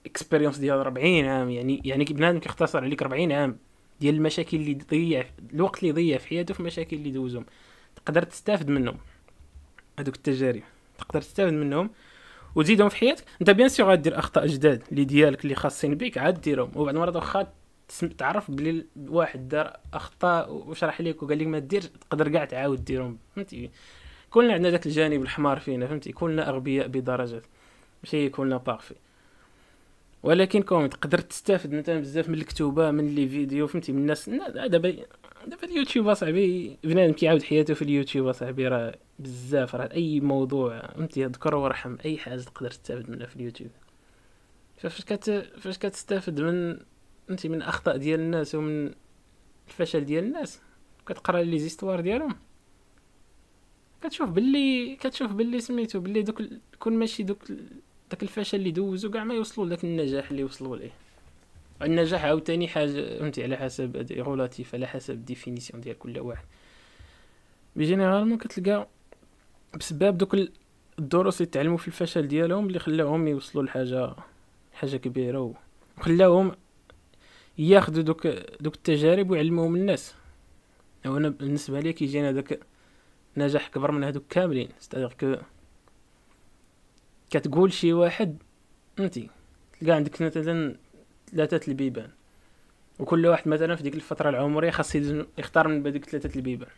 [0.07, 1.51] expérience ديال 40 عام.
[1.51, 3.59] يعني يعني بنادم كيختصر عليك 40 عام
[4.01, 7.47] ديال المشاكل اللي ضيع الوقت اللي ضيع في حياته في المشاكل اللي دوزهم.
[7.97, 8.99] تقدر تستافد منهم.
[9.99, 10.63] هذوك التجارب.
[10.99, 11.91] تقدر تستافد منهم
[12.55, 13.25] وتزيدهم في حياتك.
[13.41, 16.71] أنت bien sûr غادير أخطاء جداد اللي ديالك اللي خاصين بك عاد ديرهم.
[16.77, 17.53] وبعد المرات واخا
[18.19, 23.19] تعرف بلي واحد دار أخطاء وشرح لك وقال لك ما دير تقدر كاع تعاود ديرهم
[23.37, 23.71] فهمتي؟
[24.31, 27.47] كلنا عندنا ذاك الجانب الحمار فينا فهمتي؟ كلنا أغبياء بدرجات
[28.05, 28.95] ماشي كلنا parfaits
[30.23, 34.97] ولكن comme تقدر تستافد مثلا بزاف من الكتوبة من les vidéos فهمتي؟ من الناس دابا
[35.47, 41.25] دابا اليوتيوب أصاحبي بنادم كيعاود حياته في اليوتيوب أصاحبي راه بزاف راه أي موضوع فهمتي؟
[41.25, 43.71] ذكر وارحم أي حاجة تقدر تستافد منها في اليوتيوب.
[44.79, 46.79] فاش كت فاش كتستافد من
[47.31, 48.95] انت من اخطاء ديال الناس ومن
[49.69, 50.61] الفشل ديال الناس.
[51.07, 52.37] كتقرا les histoires ديالهم.
[54.03, 56.43] كتشوف باللي كتشوف باللي سميتو باللي دوك
[56.79, 57.39] كون ماشي دوك
[58.11, 60.93] داك الفشل اللي دوزو كاع ما يوصلوا لذاك النجاح اللي وصلوا ليه.
[61.83, 66.45] النجاح عاوتاني حاجة فهمتي؟ على حسب relative على حسب ال définition ديال كل واحد.
[67.77, 68.89] généralement كتلقى
[69.79, 70.37] بسبب دوك
[70.99, 74.15] الدروس اللي تعلموا في الفشل ديالهم اللي خلاهم يوصلوا لحاجة
[74.73, 75.55] حاجة كبيرة
[75.99, 76.53] وخلاهم
[77.59, 78.27] ياخذوا دوك
[78.61, 80.15] دوك التجارب ويعلموهم الناس.
[81.07, 82.61] أنا بالنسبة لي كيجينا داك
[83.37, 84.69] نجاح كبر من هادوك كاملين.
[84.79, 85.37] c'est-à-dire que
[87.31, 88.37] كتقول شي واحد
[88.97, 89.31] فهمتي
[89.81, 90.77] تلقى عندك مثلا
[91.31, 92.11] ثلاثة البيبان.
[92.99, 94.95] وكل واحد مثلا في ديك الفترة العمرية خاص
[95.39, 96.71] يختار من بديك ثلاثة البيبان.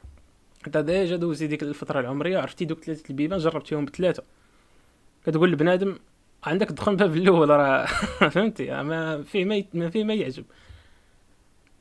[0.67, 4.23] أنت déjà دوزي ديك الفترة العمرية عرفتي دوك ثلاثة البيبان جربتيهم بثلاثة.
[5.27, 5.99] كتقول لبنادم
[6.47, 7.87] عندك تدخل الباب الأول راه
[8.35, 10.45] فهمتي؟ ما فيه ما, ما فيه ما يعجب.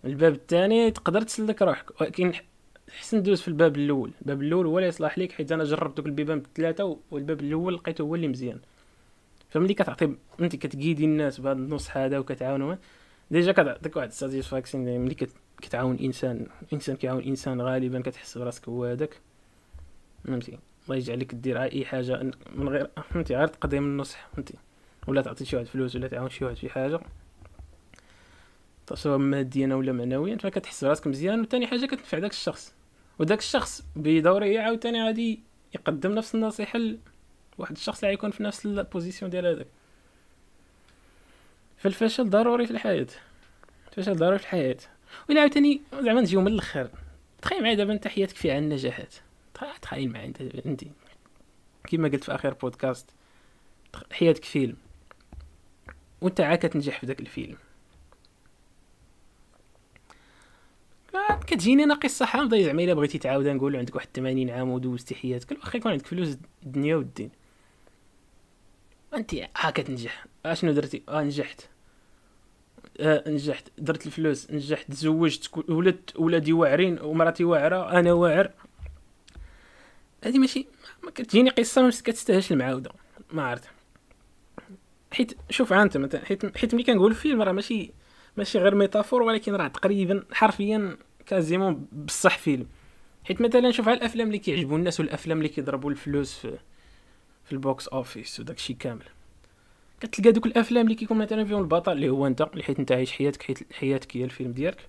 [0.05, 2.01] الباب الثاني تقدر تسلك روحك.
[2.01, 2.33] ولكن
[2.99, 4.11] حسن دوز في الباب الأول.
[4.21, 8.01] الباب الأول هو اللي يصلح ليك حيت أنا جربت دوك البيبان بالثلاثه والباب الأول لقيته
[8.01, 8.59] هو اللي مزيان.
[9.49, 12.75] فملي كتعطي انت كتقيدي الناس بهذا النص هذا وكتعاونوا
[13.31, 15.15] déjà كتعطيك واحد ال satisfaction ملي
[15.61, 19.21] كتعاون انسان إنسان كيعاون إنسان غالبا كتحس براسك هو هذاك
[20.25, 24.53] فهمتي؟ الله يجعلك دير أي حاجة من غير فهمتي؟ غير تقدم النصح فهمتي؟
[25.07, 26.99] ولا تعطي شي واحد فلوس ولا تعاون شي واحد في حاجة.
[28.93, 32.73] سواء ماديا ولا معنويا فكتحس براسك مزيان وثاني حاجة كتنفع داك الشخص.
[33.19, 35.39] وداك الشخص بدوره عاوتاني غادي
[35.75, 36.79] يقدم نفس النصيحة
[37.59, 39.67] لواحد الشخص اللي يكون في نفس ال position ديال هذاك.
[41.77, 43.07] فالفشل ضروري في الحياة.
[43.91, 44.77] فاش ضروري في الحياة.
[45.29, 46.89] ولا عاوتاني زعما نجيو من الأخر.
[47.41, 49.15] تخيل معايا دابا أنت حياتك فيها النجاحات
[49.81, 50.83] تخيل معايا انت انت
[51.83, 53.09] كما قلت في آخر بودكاست
[54.11, 54.75] حياتك فيلم
[56.21, 57.57] وانت عا كتنجح في ذاك الفيلم.
[61.47, 65.51] كتجيني أنا قصة حامضه زعما إلا بغيتي تعاودها نقول عندك واحد 80 عام ودوزتي حياتك
[65.51, 67.29] واخا يكون عندك فلوس الدنيا والدين.
[69.13, 71.61] أنت ها كتنجح أشنو درتي؟ آه نجحت.
[72.99, 73.67] آه نجحت.
[73.77, 74.91] درت الفلوس نجحت.
[74.91, 78.51] تزوجت ولدت ولادي واعرين ومراتي واعرة أنا واعر.
[80.23, 80.67] هذه ماشي
[81.03, 82.91] ما كتجيني قصة ما كتستاهلش المعاودة
[83.31, 83.69] ما عرفت.
[85.11, 87.91] حيت شوف انت مثلا حيت حيت ملي كنقول فيلم راه ماشي
[88.37, 92.67] ماشي غير métaphore ولكن راه تقريبا حرفيا quasiment بصح فيلم.
[93.23, 96.57] حيت مثلا شوف على الأفلام اللي كيعجبوا الناس والأفلام اللي كيضربوا الفلوس في
[97.45, 99.05] في ال box office وداك الشيء كامل.
[99.99, 103.11] كتلقى دوك الأفلام اللي كيكون مثلا فيهم البطل اللي هو انت اللي حيت انت عايش
[103.11, 104.87] حياتك حيت حياتك هي الفيلم ديالك.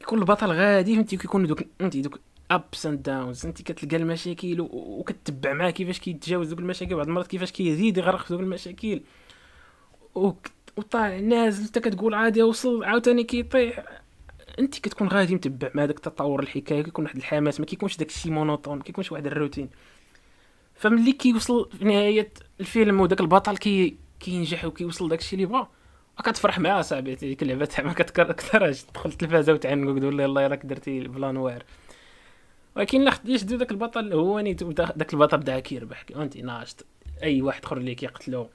[0.00, 5.52] يكون البطل غادي فهمتي؟ كيكون دوك انت دوك ups and downs انت كتلقى المشاكل وكتبع
[5.52, 6.94] معاه كيفاش كيتجاوز دوك المشاكل.
[6.94, 9.00] بعض المرات كيفاش كيزيد يغرق في دوك المشاكل.
[10.76, 13.84] وطالع نازل انت كتقول عادي وصل عاوتاني كيطيح.
[14.58, 16.82] انت كتكون غادي متبع مع داك التطور الحكاية.
[16.82, 19.68] كيكون واحد الحماس ما كيكونش داك الشيء monotone ما كيكونش واحد الروتين.
[20.74, 25.68] فملي كيوصل في نهاية الفيلم وداك البطل كي كينجح وكيوصل داك الشيء اللي بغا
[26.24, 28.82] كتفرح معاه صاحبي ديك اللعبة تاع ما كتكرهش.
[28.82, 31.64] تدخل التلفازة وتعنق وتقول الله راك درتي plan واعر
[32.76, 36.86] ولكن لا خديش داك البطل؟ هو داك البطل بدا كيربح أنت ناشط.
[37.22, 38.48] أي واحد آخر اللي كيقتلو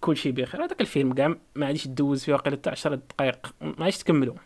[0.00, 0.64] كل شيء بخير.
[0.64, 4.36] هذاك الفيلم كاع ما غاديش تدوز فيه واقيلا حتى 10 دقائق ما غاديش تكملو.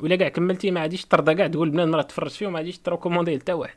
[0.00, 2.83] ولا كاع كملتي ما غاديش ترضى كاع تقول بنادم راه تفرج فيه وما غاديش ت
[2.83, 3.76] recommander حتى واحد.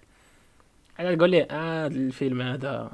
[0.99, 2.91] عاد تقول لي آه الفيلم هذا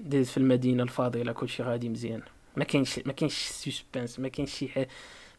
[0.00, 2.22] داز في المدينة الفاضلة كلشي غادي مزيان.
[2.56, 4.88] ما كاينش ما كاينش suspense ما كاينش شي حاجة.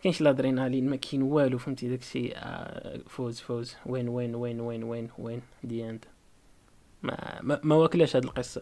[0.05, 3.75] كاينش l'adrénaline ما كاين والو فهمتي؟ داكشي آه فوز فوز.
[3.85, 6.05] وين وين وين وين وين وين؟ the end
[7.03, 8.61] ما ما, ما واكلاش هاد القصة.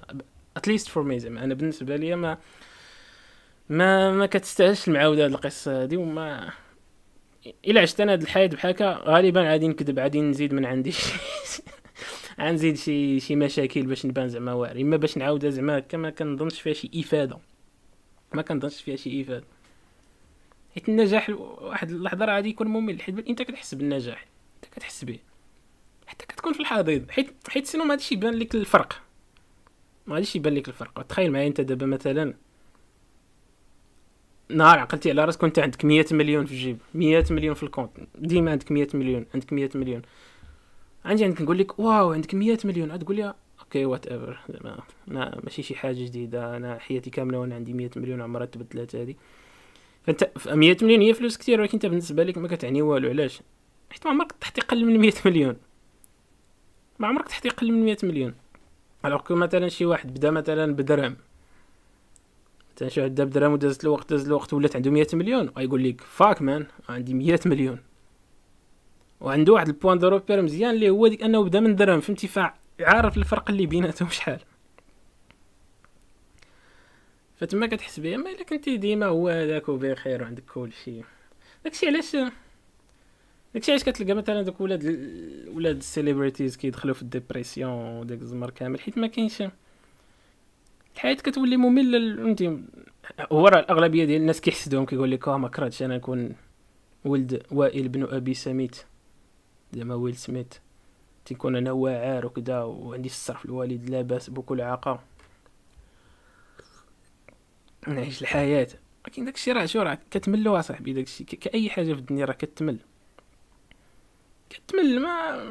[0.57, 1.43] at least for me زعما.
[1.43, 2.37] أنا بالنسبة لي ما
[3.69, 6.51] ما ما كتستاهلش المعاودة هاد القصة هادي وما
[7.67, 10.93] إلا عشت أنا هاد الحياة بحالك غالبا غادي نكذب غادي نزيد من عندي
[12.41, 14.81] غنزيد شي شي مشاكل باش نبان زعما واعر.
[14.81, 17.37] إما باش نعاودها زعما كما كنظنش فيها شي إفادة.
[18.33, 19.45] ما كنظنش فيها شي إفادة.
[20.73, 25.19] حيت النجاح واحد اللحظة راه غادي يكون ممل حيت انت كتحس بالنجاح انت كتحس به.
[26.07, 29.01] حتى كتكون في الحضيض حيت حيت sinon ما غاديش يبان لك الفرق.
[30.07, 31.01] ما غاديش يبان لك الفرق.
[31.01, 32.33] تخيل معايا انت دابا مثلا.
[34.49, 37.91] نهار عقلتي على راسك كنت عندك مية مليون في الجيب مية مليون في ال compte.
[38.15, 40.01] ديما عندك مية مليون عندك مية مليون.
[41.05, 42.91] عندي عندك نقول لك wow عندك مية مليون.
[42.91, 47.73] عاد تقول لي okay whatever زعما ماشي شي حاجة جديدة أنا حياتي كاملة وأنا عندي
[47.73, 49.15] مية مليون عمرها تبدلات هذه
[50.03, 53.41] فانت 100 مليون هي فلوس كثير ولكن انت بالنسبة لك ما كتعني والو علاش؟
[53.89, 55.55] حيت ما عمرك تحتي أقل من 100 مليون.
[56.99, 58.33] ما عمرك تحتي أقل من 100 مليون.
[59.05, 61.15] alors que مثلا شي واحد بدا مثلا بدرهم.
[62.75, 66.01] مثلا شي واحد بدا بدرهم ودازت الوقت داز الوقت ولات عنده 100 مليون غيقول لك
[66.01, 67.79] fuck man عندي 100 مليون.
[69.21, 72.27] وعنده واحد ال point de repère مزيان اللي هو ديك انه بدا من درهم فهمتي؟
[72.27, 74.39] فعارف الفرق اللي بيناتهم شحال.
[77.43, 81.01] فتما كتحس بيه أما إلا كنتي ديما هو هذاك وبخير وعندك كلشي
[81.63, 82.15] داكشي علاش
[83.53, 84.83] داكشي علاش كتلقى مثلا دوك ولاد
[85.53, 89.43] ولاد ال celebrities كيدخلوا في ال dépression وداك الزمر كامل حيت ما كاينش.
[90.95, 92.59] الحياة كتولي مملة فهمتي؟
[93.31, 96.35] هو راه الأغلبية ديال الناس كيحسدوهم كيقول لك آه ما كرهتش أنا نكون
[97.05, 98.75] ولد وائل بن أبي سميت.
[99.73, 100.53] زعما ويل سميت.
[101.25, 105.12] تيكون أنا واعر وكذا وعندي الصرف الوالد لاباس بكل عاقه
[107.87, 108.67] نعيش الحياة.
[109.05, 112.77] ولكن داكشي راه شو راه كتملو اصاحبي داكشي كأي حاجة في الدنيا راه كتمل.
[114.49, 115.43] كتمل ما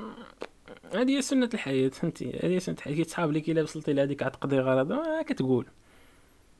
[0.95, 2.95] هذه هي سنة الحياة فهمتي؟ هذه سنة الحياة.
[2.95, 5.66] كيتصحاب لك الا وصلتي لهاديك غتقضي غرض ما كتقول.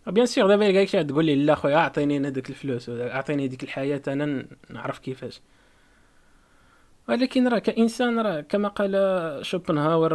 [0.06, 3.62] bien sûr دابا إلا شي تقول لي لا خويا أعطيني أنا داك الفلوس أعطيني ديك
[3.62, 5.40] الحياة أنا نعرف كيفاش.
[7.08, 10.14] ولكن راه كإنسان راه كما قال شوبنهاور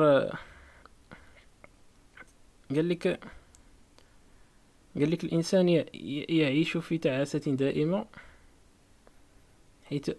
[2.69, 3.19] قال لك
[4.97, 5.69] قال لك الإنسان
[6.29, 8.05] يعيش في تعاسة دائمة
[9.85, 10.11] حيث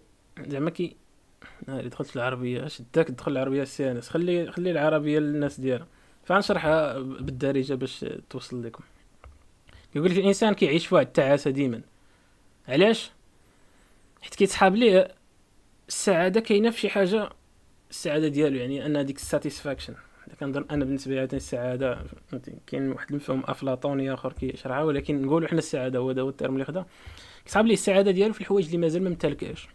[0.47, 0.95] زعما كي
[1.67, 5.87] دخلت في العربية اش داك دخل العربية ال science خلي خلي العربية للناس ديالها.
[6.23, 8.83] فغنشرحها بالدارجة باش توصل لكم.
[9.95, 11.81] يقول لك الإنسان كيعيش في واحد التعاسة ديما.
[12.67, 13.11] علاش؟
[14.21, 15.15] حيت كيتسحاب ليه
[15.87, 17.29] السعادة كاينة في شي حاجة
[17.89, 19.95] السعادة ديالو يعني أن ديك ال satisfaction
[20.39, 22.03] كنظن أنا بالنسبة لي السعادة
[22.67, 26.53] كاين واحد المفهوم أفلاطوني آخر كيشرحها ولكن نقولوا حنا السعادة هو هذا هو ال terme
[26.53, 26.85] اللي خدا.
[27.45, 29.67] كيصعب ليه السعادة ديالو في الحوايج اللي مازال ما ممتلكاش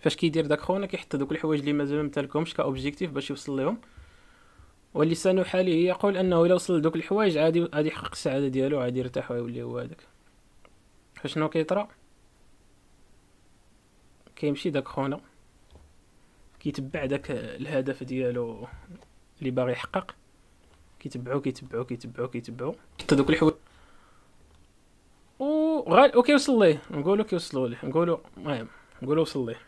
[0.00, 3.56] فاش كيدير داك خونا كيحط دوك الحوايج اللي مازال ما ممتلكهمش ك objectif باش يوصل
[3.56, 3.80] لهم
[4.94, 9.30] واللسان حاله يقول أنه إلا وصل لدوك الحوايج عادي غادي يحقق السعادة ديالو عادي يرتاح
[9.30, 10.02] ويولي هو هذاك.
[11.14, 11.88] فشنو كيطرا؟
[14.36, 15.20] كيمشي داك خونا
[16.60, 18.66] كيتبع داك الهدف ديالو.
[19.40, 20.14] اللي باغي يحقق
[21.00, 22.74] كيتبعو كيتبعو كيتبعو كيتبعو.
[23.00, 23.54] حتى دوك الحوايج
[25.38, 27.78] و غال وكيوصل ليه؟ نقولو كيوصلوا ليه.
[27.84, 28.68] نقولو المهم
[29.02, 29.60] نقولو وصل ليه.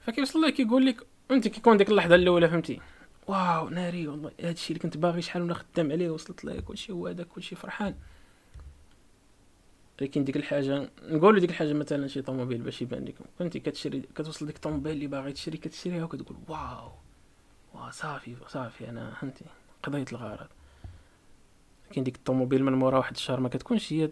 [0.00, 2.80] فكيوصل ليه كيقول لك انت كيكون ديك اللحظة الأولى فهمتي؟
[3.26, 7.06] واو ناري والله هادشي اللي كنت باغي شحال وأنا خدام عليه وصلت ليه؟ كلشي هو
[7.06, 7.94] هذاك كلشي فرحان.
[10.00, 13.24] ولكن ديك الحاجة نقولوا ديك الحاجة مثلا شي طوموبيل باش يبان لكم.
[13.38, 16.90] فهمتي كتشري كتوصل ديك الطوموبيل اللي باغي تشري كتشريها وكتقول واو
[17.74, 19.44] وا صافي صافي أنا فهمتي
[19.82, 20.46] قضيت الغرض.
[21.90, 24.10] كاين ديك الطوموبيل من مورا واحد الشهر ما كتكونش هي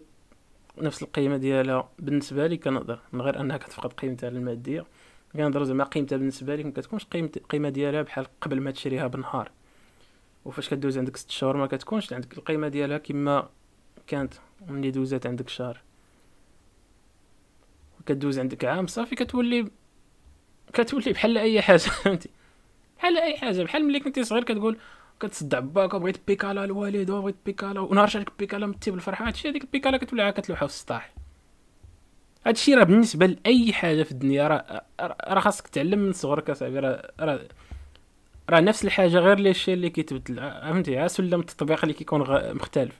[0.77, 1.89] نفس القيمة ديالها.
[1.99, 4.85] بالنسبة لي كنظر من غير أنها كتفقد قيمتها المادية.
[5.33, 9.51] كنهضر زعما قيمتها بالنسبة لك ما كتكونش قيمة القيمه ديالها بحال قبل ما تشريها بنهار.
[10.45, 13.49] وفاش كدوز عندك ست شهور ما كتكونش عندك القيمة ديالها كما
[14.07, 14.33] كانت
[14.67, 15.81] ملي دوزات عندك شهر.
[18.05, 19.71] كدوز عندك عام صافي كتولي
[20.73, 22.29] كتولي بحال أي حاجة فهمتي؟
[22.97, 24.77] بحال أي حاجة بحال ملي كنتي صغير كتقول
[25.19, 29.63] كتصدع باك وبغيت بيكالا الوالد وبغيت بيكالا ونهار شرا لك بيكالا متي بالفرحه هادشي هذيك
[29.63, 31.13] البيكالا كتولي عا كتلوحها في السطاح.
[32.45, 36.79] هادشي راه بالنسبة لأي حاجة في الدنيا راه راه خاصك تعلم من صغرك أصاحبي.
[36.79, 37.47] راه راه
[38.49, 42.21] راه نفس الحاجة غير لي الشيء اللي كيتبدل فهمتي؟ ها سلم التطبيق اللي كيكون.
[42.55, 42.99] مختلف.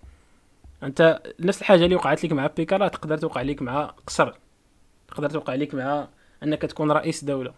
[0.84, 4.34] أنت نفس الحاجة اللي وقعت لك مع بيكالا تقدر توقع لك مع قصر.
[5.08, 6.08] تقدر توقع لك مع
[6.44, 7.54] أنك تكون رئيس دولة.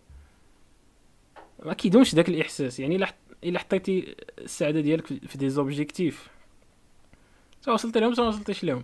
[1.65, 2.79] ما كيدومش داك الإحساس.
[2.79, 3.07] يعني
[3.43, 6.29] إلا حطيتي السعادة ديالك في دي زوبجيكتيف.
[7.61, 8.83] سواء وصلت لهم سواء وصلتيش لهم.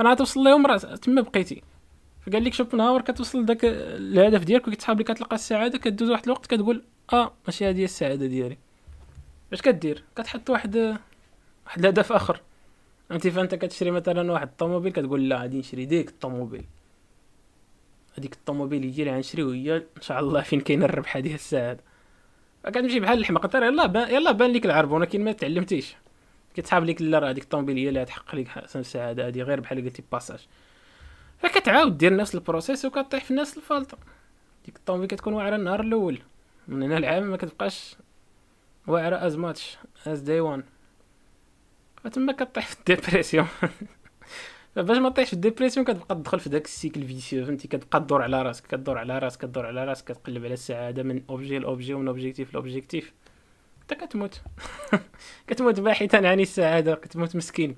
[0.00, 1.62] أنا توصل لهم راه تما بقيتي.
[2.26, 6.84] فقال لك شوبنهاور كتوصل لذاك الهدف ديالك وكتحاب لك كتلقى السعادة كدوز واحد الوقت كتقول
[7.12, 8.58] آه ماشي هذه هي السعادة ديالي.
[9.52, 10.98] اش كدير؟ كتحط واحد
[11.66, 12.40] واحد الهدف آخر.
[13.10, 16.64] أنت فانت كتشري مثلا واحد الطوموبيل كتقول لا غادي نشري ديك الطوموبيل
[18.18, 21.80] هذيك الطوموبيل هي اللي غنشري وهي إن شاء الله فين كاين الربحه ديال السعاده
[22.66, 25.96] كتمشي بحال الحمق ترى يلاه بان يلاه بان لك العرب ولكن ما تعلمتيش.
[26.54, 30.02] كتحاب لك لا راه هذيك الطوموبيل هي اللي غتحقق لك السعادة هذه غير بحال قلتي
[30.12, 30.46] passage
[31.38, 33.98] فكتعاود دير نفس ال process وكطيح في نفس الفالطه
[34.66, 36.18] ديك الطوموبيل كتكون واعرة النهار الأول.
[36.68, 37.96] من هنا العام ما كتبقاش
[38.86, 40.62] واعرة as much as day one
[42.06, 43.46] فتما كطيح في ال dépression
[44.76, 48.00] باش ما طيحش في ال dépression كتبقى تدخل في داك ال cycle vicieux فهمتي؟ كتبقى
[48.00, 51.64] تدور على راسك كدور على راسك كدور على راسك كتقلب على السعادة من objet ل
[51.64, 53.12] objet ومن objectif ل objectif
[53.82, 54.42] حتى كتموت.
[55.48, 57.76] كتموت باحثا عن السعادة كتموت مسكين.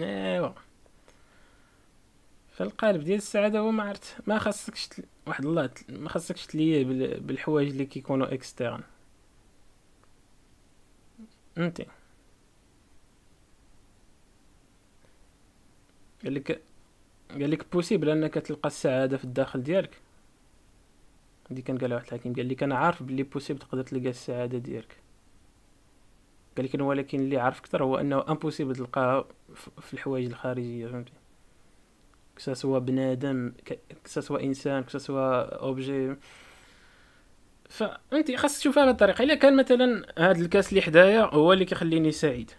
[0.00, 0.50] أيوا.
[2.52, 5.02] فالقالب ديال السعادة هو ما عرفت ما خاصكش تل...
[5.26, 6.84] واحد الله ما خاصكش تليه
[7.18, 8.82] بالحوايج اللي كيكونوا externes
[11.58, 11.82] انت
[16.24, 16.62] قال لك
[17.30, 20.00] قال لك possible أنك تلقى السعادة في الداخل ديالك.
[21.50, 22.34] هادي كان قالها واحد الحكيم.
[22.34, 24.96] قال لك أنا عارف بلي possible تقدر تلقى السعادة ديالك.
[26.56, 29.24] قال لك ولكن اللي عارف أكثر هو أنه impossible تلقاها
[29.80, 31.12] في الحوايج الخارجية فهمتي؟
[32.36, 33.52] كسا بنادم
[34.04, 35.14] كسا إنسان كسا
[35.52, 36.16] objet
[37.68, 39.24] فانت خاصك تشوفها بهذه الطريقة.
[39.24, 42.50] إلا كان مثلا هذا الكاس اللي حدايا هو اللي كيخليني سعيد.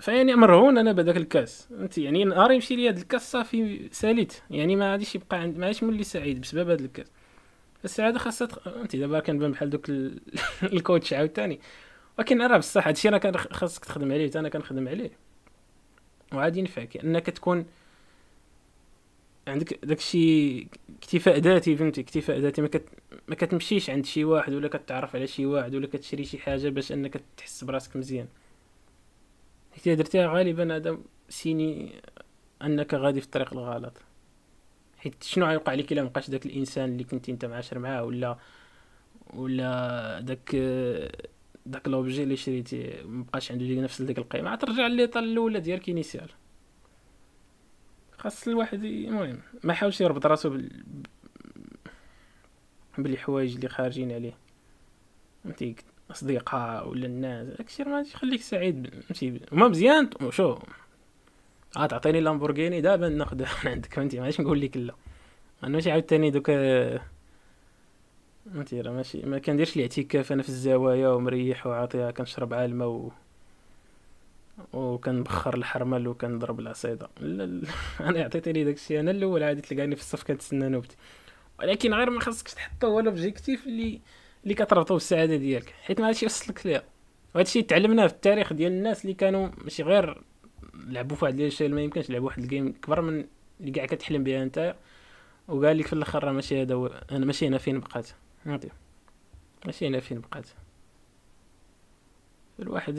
[0.00, 4.76] فيعني مرهون أنا بهذاك الكاس انت يعني نهار يمشي لي هذا الكاس صافي ساليت يعني
[4.76, 7.06] ما غاديش يبقى عند ما غاديش نولي سعيد بسبب هذا الكاس.
[7.84, 8.68] السعادة خاصها تخ...
[8.68, 10.20] انت دابا كنبان بحال دوك ال...
[10.72, 11.60] الكوتش عاوتاني.
[12.18, 15.10] ولكن راه بصح هادشي أنا كان خاصك تخدم عليه أنا كنخدم عليه.
[16.34, 17.66] وعادي ينفعك أنك تكون
[19.48, 20.60] عندك داكشي
[20.98, 22.84] اكتفاء ذاتي فهمتي؟ اكتفاء ذاتي ما, كت...
[23.28, 26.92] ما كتمشيش عند شي واحد ولا كتعرف على شي واحد ولا كتشري شي حاجة باش
[26.92, 28.26] أنك تحس براسك مزيان.
[29.72, 30.98] حيت درتيها غالبا هذا
[31.28, 32.02] سيني
[32.62, 33.92] أنك غادي في الطريق الغلط.
[34.98, 38.38] حيت شنو غيوقع لك الا مبقاش داك الإنسان اللي كنتي أنت معاشر معاه ولا
[39.34, 40.56] ولا داك
[41.66, 44.56] داك لوبجي اللي شريتي مبقاش عنده نفس ديك القيمة.
[44.56, 46.30] ترجع لليطال الأولى ديالك كينيسيال
[48.18, 50.84] خاص الواحد المهم ما يحاولش يربط راسو بال
[52.98, 54.36] بالحوايج اللي خارجين عليه.
[55.44, 55.76] فهمتي
[56.10, 60.58] أصدقاء ولا الناس داكشي ما يخليك سعيد فهمتي؟ وما مزيان شو؟
[61.76, 64.94] آه تعطيني لامبورغيني دابا ناخذ عندك فهمتي؟ ماشي نقول لك لا.
[65.64, 66.50] أنا ماشي عاوتاني دوك
[68.52, 73.12] فهمتي؟ راه ماشي ما كنديرش الاعتكاف أنا في الزوايا ومريح وعاطيها كنشرب على الماء و
[74.72, 77.08] وكنبخر الحرمل وكنضرب العصيدة.
[78.00, 80.96] أنا عطيتيني داكشي أنا الأول عادي تلقاني في الصف كنتسنى نوبتي.
[81.58, 84.00] ولكن غير ما خاصكش تحط هو l'objectif اللي
[84.44, 85.74] اللي كتربطو بالسعادة ديالك.
[85.82, 86.82] حيت ما هادشي يوصلك ليها.
[87.34, 90.22] وهذا الشيء تعلمناه في التاريخ ديال الناس اللي كانوا ماشي غير
[90.74, 93.26] لعبوا في واحد الشيء ما يمكنش لعبوا واحد ال game كبر من
[93.60, 94.76] اللي كاع كتحلم بها انت.
[95.48, 98.08] وقال لك في الأخر راه ماشي هذا أنا ماشي هنا فين بقات؟
[98.44, 98.68] فهمتي
[99.66, 100.46] ماشي هنا فين بقات؟
[102.60, 102.98] الواحد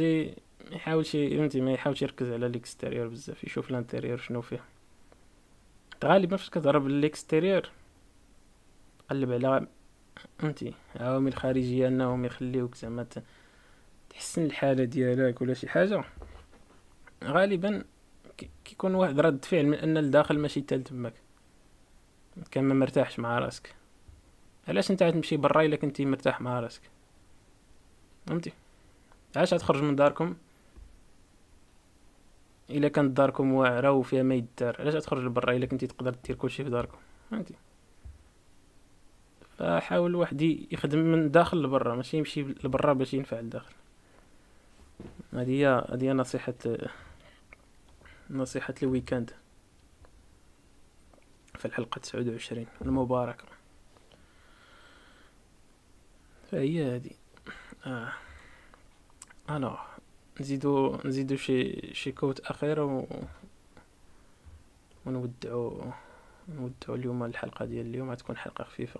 [0.71, 4.63] يحاول شي فهمتي؟ ما يحاولش يركز على ال extérieur بزاف يشوف ال intérieur شنو فيه.
[6.03, 7.69] غالبا فاش كتهرب ل extérieur
[9.09, 9.67] قلب على
[10.39, 13.05] فهمتي عوامل خارجية أنهم يخليوك زعما
[14.09, 16.03] تحسن الحالة ديالك ولا شي حاجة.
[17.23, 17.83] غالبا
[18.65, 21.13] كيكون واحد رد فعل من أن الداخل ماشي تال تماك
[22.51, 23.75] كان ما مرتاحش مع راسك.
[24.67, 26.81] علاش أنت تمشي برا إلا كنتي مرتاح مع راسك؟
[28.27, 28.53] فهمتي؟
[29.35, 30.35] علاش تخرج من داركم؟
[32.69, 34.75] إلا كانت داركم واعرة وفيها ما يدار.
[34.79, 36.97] علاش تخرج لبرا إلا كنتي تقدر دير كلشي في داركم؟
[37.31, 37.53] فهمتي؟
[39.61, 40.41] فحاول واحد
[40.71, 43.73] يخدم من داخل لبرا ماشي يمشي لبرا باش ينفع الداخل.
[45.33, 46.53] هذه هي هذه هي نصيحة
[48.29, 49.31] نصيحة ال weekend
[51.55, 53.43] في تسعود وعشرين المباركة.
[56.51, 57.11] فهي هذه
[57.85, 58.13] آه.
[59.49, 59.77] أنا
[60.41, 63.05] نزيدو نزيدو شي شي quote أخيرة و
[65.05, 65.91] ونودعو
[66.49, 68.99] نودعو اليوم الحلقة ديال اليوم غتكون حلقة خفيفة.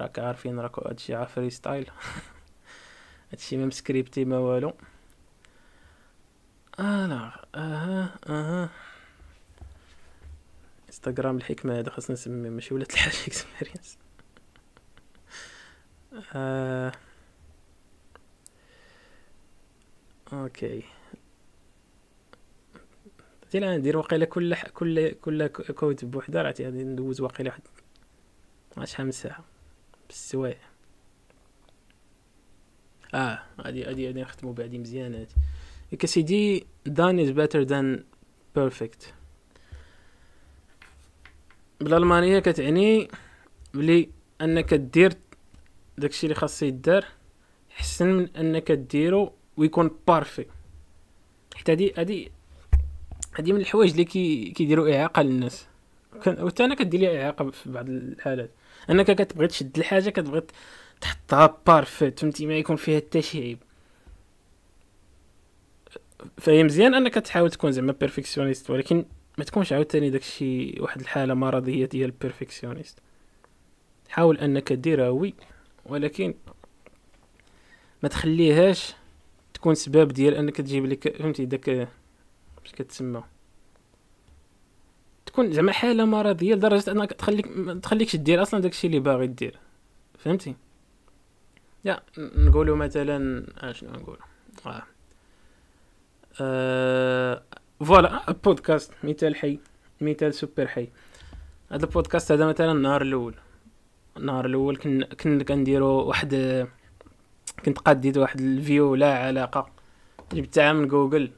[0.00, 1.90] راك عارفين راكو هادشي عا freestyle
[3.32, 4.74] هادشي ما مسكريبتي ما والو.
[6.78, 8.70] أنا أها أها
[10.88, 13.98] انستغرام الحكمة هذا خاصنا نسميه ماشي ولات الحاجة experience
[16.34, 16.92] آه.
[20.32, 20.82] OK
[23.50, 28.88] تيلا ندير وقيلة كل كل كل quote بوحدة راه غادي ندوز وقيلة واحد.
[28.88, 29.51] شحال من ساعة.
[30.12, 30.56] بالسوايع.
[33.14, 35.34] آه غادي غادي غادي نختمو بعدي مزيان هادي.
[35.98, 38.00] كسيدي done is better than
[38.58, 39.06] perfect.
[41.80, 43.08] بالألمانية كتعني
[43.74, 44.10] بلي
[44.40, 45.12] أنك دير
[45.98, 47.04] داكشي اللي خاص يدار
[47.70, 50.46] احسن من أنك ديرو ويكون parfait
[51.54, 52.32] حيت هادي هادي
[53.34, 55.66] هادي من الحوايج اللي كي كيديروا إعاقة للناس.
[56.16, 58.50] وحتى أنا كدير لي إعاقة في بعض الحالات
[58.90, 60.42] انك كتبغي تشد الحاجة كتبغي
[61.00, 63.38] تحطها parfaite فهمتي؟ ما يكون فيها حتى شي.
[63.40, 63.58] عيب
[66.38, 69.04] فهي مزيان أنك تحاول تكون زعما perfectionniste ولكن
[69.38, 72.98] ما تكونش عاوتاني داكشي واحد الحالة مرضية ديال ال perfectionniste
[74.08, 75.34] حاول أنك ديرها oui
[75.86, 76.34] ولكن
[78.02, 78.94] ما تخليهاش
[79.54, 83.22] تكون سبب ديال أنك تجيب لك فهمتي؟ داك باش كتسمى.
[85.32, 89.58] تكون زعما حالة مرضية لدرجة أنك تخليك ما تخليكش دير أصلا داكشي اللي باغي دير.
[90.18, 90.56] فهمتي؟
[91.84, 94.18] يا نقولوا مثلا اشنو نقول
[94.66, 94.82] آه.
[96.40, 97.42] آه
[97.80, 99.58] voilà بودكاست مثال حي
[100.00, 100.88] مثال سوبر حي.
[101.70, 103.34] هذا البودكاست هذا مثلا النهار الأول.
[104.16, 106.66] النهار الأول كن كن كنديرو واحد
[107.64, 109.70] كنت قاديت واحد ال view لا علاقة.
[110.32, 111.30] جبتها من جوجل.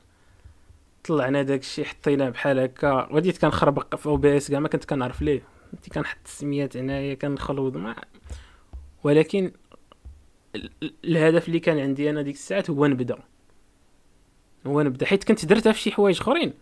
[1.05, 3.09] طلعنا داك الشيء حطيناه بحال هكا.
[3.13, 5.43] وديت كنخربق في OBS كاع ما كنت كنعرف ليه.
[5.71, 7.97] كنت كنحط السميات هنايا كنخلوض ما
[9.05, 9.53] ولكن
[11.05, 13.19] الهدف اللي كان عندي أنا ديك الساعات هو نبدأ.
[14.67, 15.07] هو نبدأ.
[15.07, 16.53] حيت كنت درتها في شي حوايج أخرين.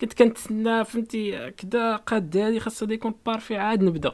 [0.00, 4.12] كنت كنتسنى فهمتي كدا قاد هادي خاصها يكون parfait عاد نبدأ.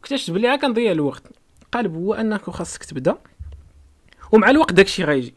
[0.00, 1.22] اكتشفت بلي كنضيع الوقت.
[1.72, 3.18] قالب هو أنك خاصك تبدأ.
[4.32, 5.34] ومع الوقت داكشي غيجي.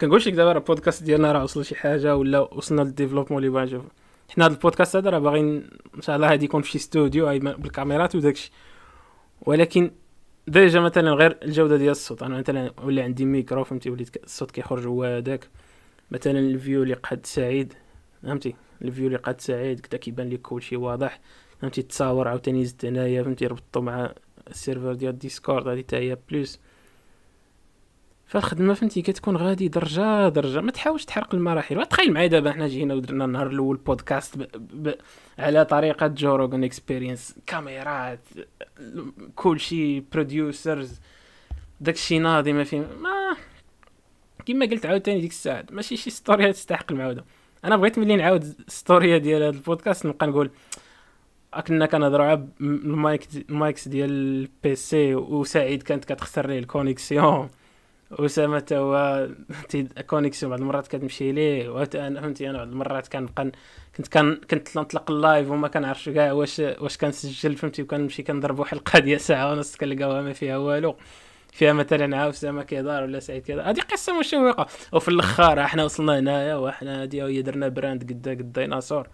[0.00, 3.50] كنقولش لك دابا راه البودكاست ديالنا راه وصل شي حاجة ولا وصلنا لل développement اللي
[3.50, 3.82] بغا نشوف
[4.28, 8.14] حنا هاد البودكاست هذا راه باغيين إن شاء الله هادي يكون في شي ستوديو بالكاميرات
[8.14, 8.52] وداكشي
[9.46, 9.90] ولكن
[10.46, 12.22] déjà مثلا غير الجودة ديال الصوت.
[12.22, 15.48] أنا مثلا ولا عندي ميكرو فهمتي؟ وليت الصوت كيخرج هو هذاك.
[16.10, 17.74] مثلا ال view اللي قاد سعيد
[18.22, 21.20] فهمتي؟ ال view اللي قاد سعيد كدا كيبان لك كلشي واضح.
[21.60, 24.14] فهمتي؟ تصاور عاوتاني زدت هنايا فهمتي؟ ربطو مع
[24.50, 26.60] ال server ديال ديسكورد هادي حتى هي plus
[28.26, 30.60] فالخدمة فهمتي كتكون غادي درجة درجة.
[30.60, 31.86] ما تحاولش تحرق المراحل.
[31.86, 34.46] تخيل معايا دابا حنا جينا ودرنا النهار الأول بودكاست ب...
[34.72, 34.94] ب...
[35.38, 38.20] على طريقة Joe Rogan Experience كاميرات
[39.34, 41.00] كلشي producers
[41.80, 43.36] داكشي ناضي ما فيه ما
[44.46, 45.64] كما قلت عاوتاني ديك الساعة.
[45.70, 47.24] ماشي شي story تستحق المعاودة.
[47.64, 50.50] أنا بغيت ملي نعاود story ديال هذا البودكاست نبقى نقول
[51.66, 57.48] كنا كنهضروا ال mic ال mics ديال ال PC وسعيد كانت كتخسر ليه ال connexion.
[58.12, 59.28] أسامة هو
[60.06, 63.52] connexion بعض المرات كتمشي ليه وأنا فهمتي أنا بعض المرات كنبقى
[63.96, 68.64] كنت كان كنت نطلق ال live وما كنعرفش كاع واش واش كنسجل فهمتي؟ وكنمشي كنضربو
[68.64, 70.96] حلقه ديال ساعة ونص كنلقاوها ما فيها والو.
[71.52, 73.70] فيها مثلا عاود أسامة كيدار ولا سعيد كيدار.
[73.70, 74.66] هذه قصة مشوقة.
[74.92, 79.08] وفي الآخر إحنا وصلنا هنايا وحنا هادي درنا brand قد قد الديناصور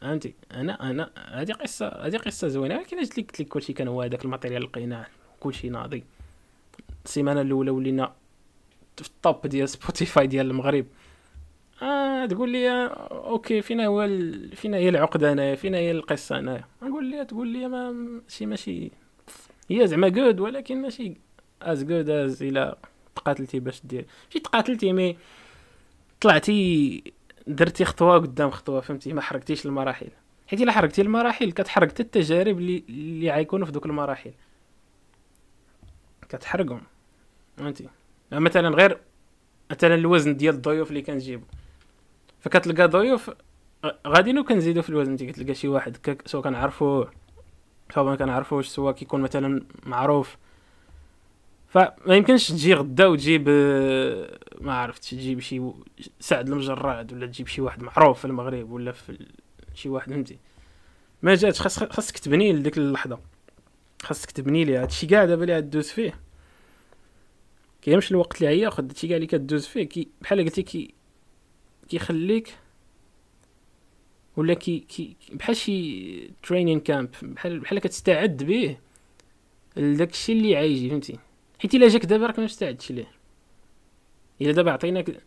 [0.00, 2.76] فهمتي؟ أنا أنا هذه قصه هذه قصة زوينة.
[2.76, 5.06] ولكن قلت لك كلشي كان هو هذاك ال matériel لقيناه.
[5.40, 6.04] كلشي ناضي.
[7.08, 8.12] السيمانة الأولى ولينا
[8.96, 10.86] في ال top ديال سبوتيفاي ديال المغرب.
[11.82, 14.08] آه تقول لي OK فينا هو.
[14.54, 16.64] فينا هي العقدة هنايا فينا هي القصة هنايا.
[16.82, 18.90] نقول لي تقول لي ما ماشي ماشي.
[19.70, 21.16] هي زعما good ولكن ماشي
[21.62, 22.76] as good as إلى
[23.16, 24.06] تقاتلتي باش دير.
[24.26, 25.16] ماشي تقاتلتي mais
[26.20, 27.02] طلعتي
[27.46, 30.08] درتي خطوة قدام خطوة فهمتي؟ ما حرقتيش المراحل.
[30.46, 34.32] حيت إلا حرقتي المراحل كتحرق التجارب اللي اللي غيكونوا في دوك المراحل.
[36.28, 36.80] كتحرقهم.
[37.58, 37.88] فهمتي؟
[38.32, 38.98] مثلا غير
[39.70, 41.44] مثلا الوزن ديال الضيوف اللي كنجيبو.
[42.40, 43.30] فكتلقى ضيوف
[44.06, 45.16] غاديين وكنزيدو في الوزن.
[45.16, 47.10] كتلقى شي واحد سواء كنعرفوه
[47.94, 50.36] سواء ما كنعرفوش سواء كيكون مثلا معروف.
[51.68, 53.48] فما يمكنش تجي غدا وتجيب
[54.60, 55.62] ما عرفتش تجيب شي
[56.20, 59.26] سعد المجرد ولا تجيب شي واحد معروف في المغرب ولا في
[59.74, 60.38] شي واحد فهمتي؟
[61.22, 61.60] ما جاتش.
[61.60, 63.18] خاص خاصك تبني لديك اللحظة.
[64.02, 64.82] خاصك تبني ليها.
[64.82, 66.20] هادشي كاع دابا اللي غدوز فيه.
[67.88, 70.94] كيمشي الوقت اللي غياخد هادشي كاع اللي كدوز فيه كي بحال قلتي كي
[71.88, 72.58] كيخليك
[74.36, 78.76] ولا كي كي بحال شي ترينين كامب بحال بحال كتستعد به
[79.76, 81.18] لداك الشيء اللي عايجي فهمتي؟
[81.58, 83.10] حيت إلا جاك دابا راك ما مستعدش ليه.
[84.40, 85.20] إلا دابا عطيناك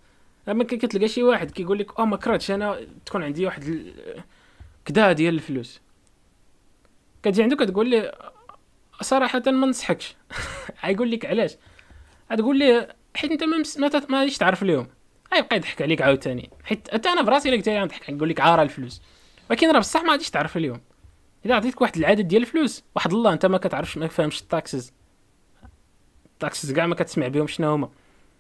[0.50, 3.94] أما كتلقى شي واحد كيقول لك أو ما كرهتش أنا تكون عندي واحد
[4.86, 5.82] كدا ديال الفلوس.
[7.24, 8.32] كتجي عندك كتقول لي
[9.02, 10.16] صراحة ما نصحكش.
[10.84, 11.58] غايقول لك علاش؟
[12.32, 13.64] غتقول لي حيت انت ما
[14.10, 14.88] ما غاديش تعرف اليوم.
[15.34, 16.50] غيبقى يضحك عليك عاوتاني.
[16.64, 19.02] حيت حتى أنا براسي الا قلت لي نضحك نقول لك آرا الفلوس.
[19.50, 20.82] ولكن راه بصح ما غاديش تعرف اليوم.
[21.46, 24.94] إلا عطيتك واحد العدد ديال الفلوس واحد الله أنت ما كتعرفش ما فاهمش ال taxes.
[26.34, 27.90] ال taxes كاع ما كتسمع بهم شنو هما.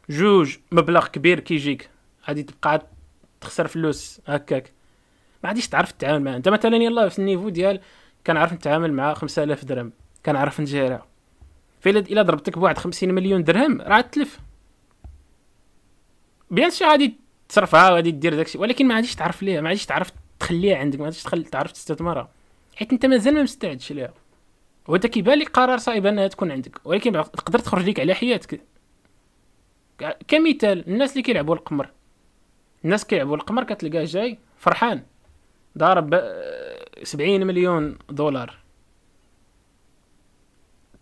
[0.10, 1.90] جوج مبلغ كبير كيجيك.
[2.28, 2.88] غادي تبقى
[3.42, 4.72] تخسر فلوس هكاك.
[5.44, 6.36] ما غاديش تعرف تتعامل معاه.
[6.36, 7.80] أنت مثلا يلاه في ال niveau ديال
[8.28, 9.94] كنعرف نتعامل مع 5000 درهم.
[10.26, 11.11] كنعرف نجيرها.
[11.82, 14.40] فإلا إلا ضربتك بواحد 50 مليون درهم راه تلف.
[16.52, 17.16] bien sûr غادي
[17.50, 18.58] تصرفها وغادي دير داكشي.
[18.58, 22.30] ولكن ما غاديش تعرف ليها ما غاديش تعرف تخليها عندك ما غاديش تعرف تستثمرها.
[22.76, 24.14] حيت أنت مازال ما مستعدش ليها.
[24.88, 26.82] وانت كيبان لك قرار صعيب أنها تكون عندك.
[26.86, 28.62] ولكن تقدر تخرج لك على حياتك.
[30.28, 31.90] كمثال الناس اللي كيلعبوا القمار.
[32.86, 35.04] الناس كيلعبوا القمار كتلقاه جاي فرحان.
[35.78, 36.22] ضارب
[37.04, 38.61] سبعين مليون دولار.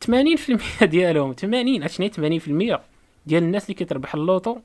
[0.05, 2.79] 80% ديالهم 80 عرفتي 80%
[3.25, 4.57] ديال الناس اللي كتربح ال loto؟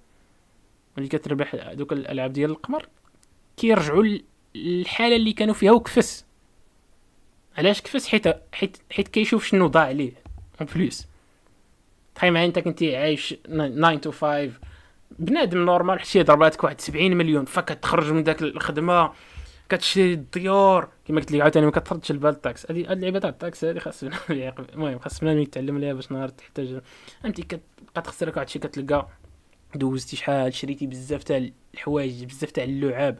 [0.98, 2.88] اللي كتربح دوك الألعاب ديال القمار؟
[3.56, 4.18] كيرجعوا
[4.54, 6.24] للحالة اللي كانوا فيها وكفس.
[7.58, 10.12] علاش كفس؟ حيت حيت حيت كيشوف شنو ضاع عليه
[10.60, 11.06] en plus.
[12.14, 14.50] تخيل معايا انت كنتي عايش 9 to 5
[15.18, 19.12] بنادم normal حتى ضرباتك واحد 70 مليون فكتخرج من داك الخدمة.
[19.68, 23.30] كتشري الديور كما قلت لك عاوتاني ما كتردش البال ال taxe هذه هاد اللعيبة تاع
[23.30, 26.80] ال taxe هذه خاص المهم خاص بنادم يتعلم ليها باش نهار تحتاج.
[27.22, 29.08] فهمتي كتبقى تخسرك واحد الشيء كتلقى.
[29.74, 33.18] دوزتي شحال شريتي بزاف تاع الحوايج بزاف تاع اللعاب.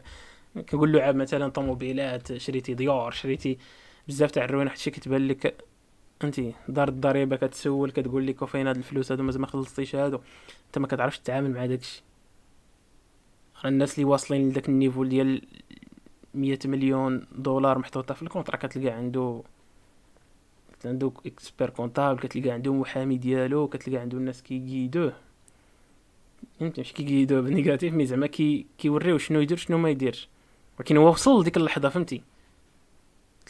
[0.69, 3.57] كنقول لعاب مثلا طوموبيلات شريتي ديور شريتي
[4.07, 5.63] بزاف تاع الروين الشيء كتبان لك
[6.23, 10.19] أنت دار الضريبة كتسول كتقول لك وفين هاد الفلوس هادو مازال ما خلصتيش هادو.
[10.67, 12.03] أنت ما كتعرفش تتعامل مع داكشي.
[13.65, 15.41] الناس اللي واصلين لذاك ال niveau ديال
[16.35, 19.43] مية مليون دولار محطوطه في ال compte راه كتلقى عنده
[20.85, 25.13] عنده expert comptable كتلقى عنده محامي ديالو كتلقى عنده الناس كيقيدوه.
[26.59, 30.29] فهمتي؟ ماشي كيقيدوه ب négatif mais زعما كي كيوريو شنو يدير شنو ما يديرش.
[30.79, 32.21] ولكن هو وصل لديك اللحظة فهمتي؟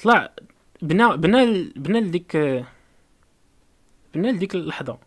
[0.03, 0.33] طلع
[0.81, 2.38] بنا بنا بنا لديك
[4.15, 4.97] بنا لديك اللحظة.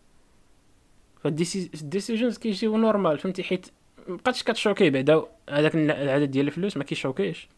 [1.23, 3.67] فال decisions كيجيو normal فهمتي؟ حيت
[4.07, 7.49] مبقاتش كتشوكي بعدا هذاك العدد ديال الفلوس ما كيشوكيش.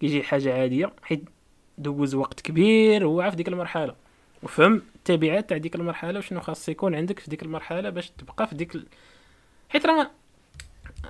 [0.00, 1.24] كيجي حاجة عادية حيت
[1.78, 3.94] دوز وقت كبير هو في ديك المرحلة.
[4.42, 8.54] وفهم التبعات تاع ديك المرحلة وشنو خاص يكون عندك في ديك المرحلة باش تبقى في
[8.54, 8.86] ديك ال...
[9.68, 10.10] حيت راه ما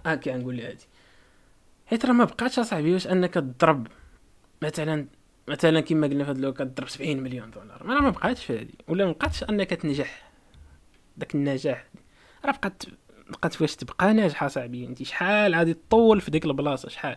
[0.07, 0.85] هاكا نقول لي هادي
[1.87, 3.87] حيت راه ما بقاتش أصاحبي واش أنك تضرب
[4.63, 5.07] مثلا
[5.49, 7.87] مثلا كما قلنا في هاد الوقت كضرب 70 مليون دولار.
[7.87, 8.75] ما ما بقاتش في هادي.
[8.89, 10.31] ولا ما بقاتش أنك تنجح.
[11.17, 11.87] داك النجاح.
[12.45, 12.83] راه بقات
[13.31, 17.17] بقات فاش تبقى ناجحة صاحبي انت شحال غادي تطول في ديك البلاصة؟ شحال؟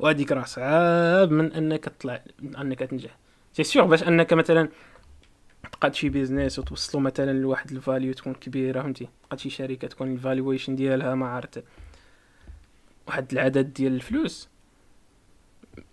[0.00, 3.16] وهذيك راه صعاب من انك تطلع من انك تنجح.
[3.52, 4.68] سي سيغ باش انك مثلا
[5.72, 10.12] تقاد شي business وتوصلوا مثلا لواحد ال value تكون كبيرة فهمتي؟ تقاد شي شركة تكون
[10.12, 11.64] ال valuation ديالها ما عرفت
[13.06, 14.48] واحد العدد ديال الفلوس.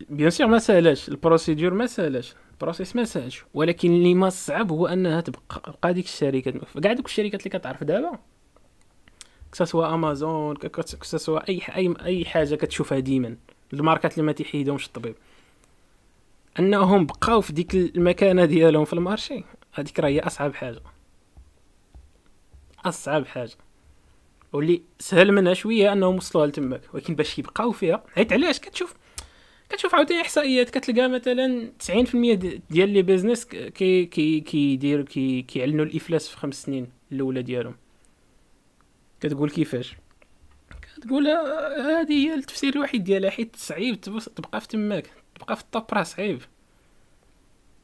[0.09, 4.29] bien sûr ما ساهلاش ال procédure ما سالاش ال process ما ساهلش ولكن اللي ما
[4.29, 6.53] صعب هو انها تبقى ديك الشركات
[6.83, 8.19] كاع دوك الشركات اللي كتعرف دابا
[9.51, 13.37] كسوا امازون كسوا أي أي أي حاجة كتشوفها ديما.
[13.73, 15.15] الماركات اللي ما تيحيدهمش الطبيب.
[16.59, 19.43] أنهم بقاو في ديك المكانة ديالهم في المارشي.
[19.73, 20.81] هذيك راه هي أصعب حاجة.
[22.85, 23.55] أصعب حاجة.
[24.53, 26.81] واللي سهل منها شوية أنهم وصلوها لتماك.
[26.93, 28.95] ولكن باش يبقاو فيها حيت علاش؟ كتشوف
[29.69, 31.91] كتشوف عاوتاني إحصائيات كتلقى مثلا 90%
[32.69, 37.75] ديال les business كي كي كيدير كي كيعلنوا الإفلاس في خمس سنين الأولى ديالهم.
[39.19, 39.95] كتقول كيفاش؟
[41.01, 44.01] كتقول هذه هي التفسير الوحيد ديالها حيت صعيب
[44.35, 46.41] تبقى في تماك تبقى في ال top راه صعيب.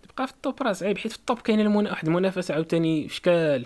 [0.10, 1.90] تبقى في ال top راه صعيب حيت في ال top كاين المنا...
[1.90, 3.66] واحد المنافسه عاوتاني شكال.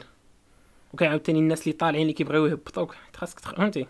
[0.93, 2.95] وكاين عاوتاني الناس اللي طالعين اللي كيبغيو يهبطوك.
[3.16, 3.88] خاصك فهمتي؟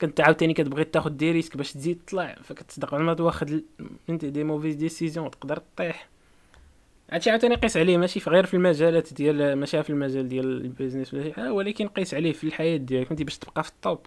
[0.00, 2.94] كنت عاوتاني كتبغي تاخذ des risques باش تزيد تطلع فكتصدق.
[2.94, 3.62] ما تواخد
[4.10, 6.08] انت des mauvaises décisions تقدر طيح
[7.10, 10.54] هادشي عاوتاني قيس عليه ماشي في غير في المجالات ديال ماشي في المجال ديال ال
[10.54, 13.79] business ولا شي حاجة ولكن قيس عليه في الحياة ديالك فهمتي؟ باش تبقى في ال
[13.79, 14.06] top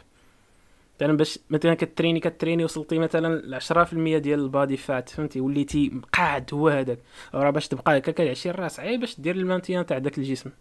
[0.95, 6.01] مثلا باش مثلا كتريني كتريني وصلتي مثلا ل 10% ديال ال body fat فهمتي؟ وليتي
[6.13, 6.99] قاعد هو هذاك
[7.33, 10.51] راه باش تبقى هكا كالعشي راه صعيب باش دير ال maintien تاع داك الجسم.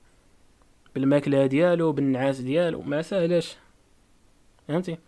[0.94, 3.56] بالماكلة ديالو بالنعاس ديالو ما ساهلاش.
[4.68, 4.98] فهمتي؟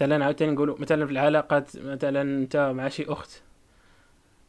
[0.00, 3.42] مثلا عاوتاني نقولوا مثلا في العلاقات مثلا انت مع شي أخت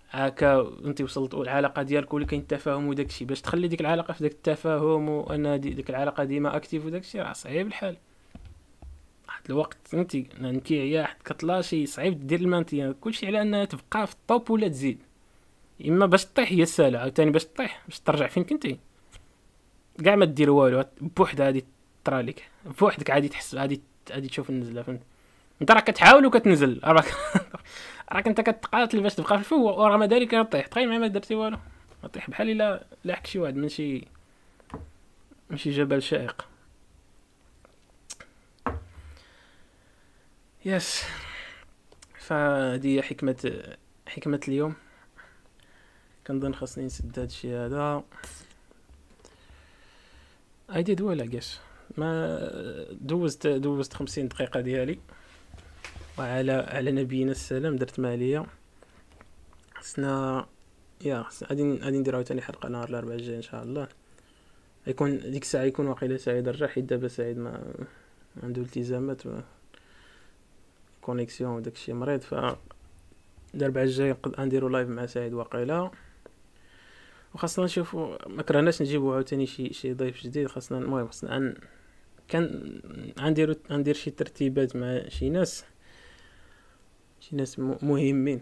[0.10, 4.24] هكا انت وصلت العلاقة ديالك ولي كاين التفاهم وداك الشيء باش تخلي ديك العلاقة في
[4.24, 7.98] داك التفاهم وأن دي ديك العلاقة ديما active وداك الشيء راه صعيب الحال.
[9.38, 14.14] واحد الوقت فهمتي؟ نكي حد كطلاشي صعيب دير ال maintien كلشي على أنها تبقى في
[14.14, 15.00] ال top ولا تزيد.
[15.88, 18.80] إما باش طيح هي السهله عاوتاني باش طيح باش ترجع فين كنتي
[20.06, 21.66] كاع ما دير والو بوحدها غادي
[22.04, 23.82] طرالك بوحدك عادي تحس غادي
[24.12, 25.02] غادي تشوف النزلة فهمت؟
[25.62, 27.06] أنت راك كتحاول وكتنزل راك
[28.12, 31.58] راك أنت كتقاتل باش تبقى في الفوق ورغم ذلك طيح تخيل ما درتي والو.
[32.14, 34.08] طيح بحال إلا لاحك شي واحد من شي
[35.50, 36.46] من شي جبل شائق.
[40.68, 41.04] يس
[42.20, 43.64] فهذه حكمة
[44.08, 44.76] حكمة اليوم.
[46.28, 48.04] كنظن خاصني نسد هادشي هذا.
[50.76, 51.42] I did well
[51.98, 52.40] ما
[52.92, 55.00] دوزت دوزت خمسين دقيقة ديالي.
[56.18, 58.46] وعلى على نبينا السلام درت ما عليا
[59.76, 60.46] خصنا
[61.02, 63.88] يا غادي غادي ندير عاوتاني حلقة نهار الأربعاء الجاي إن شاء الله.
[64.88, 67.74] يكون ديك الساعة يكون واقيلا سعيد رجع حيت دابا سعيد ما
[68.44, 69.22] عنده التزامات
[71.08, 72.34] connexion وداك الشيء مريض ف
[73.56, 75.92] الاربعاء الجاي نديرو live مع سعيد واقيلا.
[77.34, 81.54] وخاصنا نشوفو ما كرهناش نجيبو عاوتاني شي شي ضيف جديد خاصنا المهم خاصنا
[82.28, 82.82] كان
[83.20, 85.66] غنديرو غندير شي ترتيبات مع شي ناس.
[87.20, 88.42] شي ناس مهمين.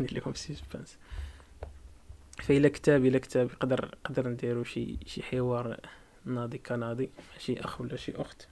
[0.00, 0.98] ندير لكم suspense
[2.42, 5.80] فإلا كتاب إلا كتاب يقدر نقدر نديرو شي شي حوار
[6.24, 8.51] ناضي كناضي شي أخ ولا شي أخت.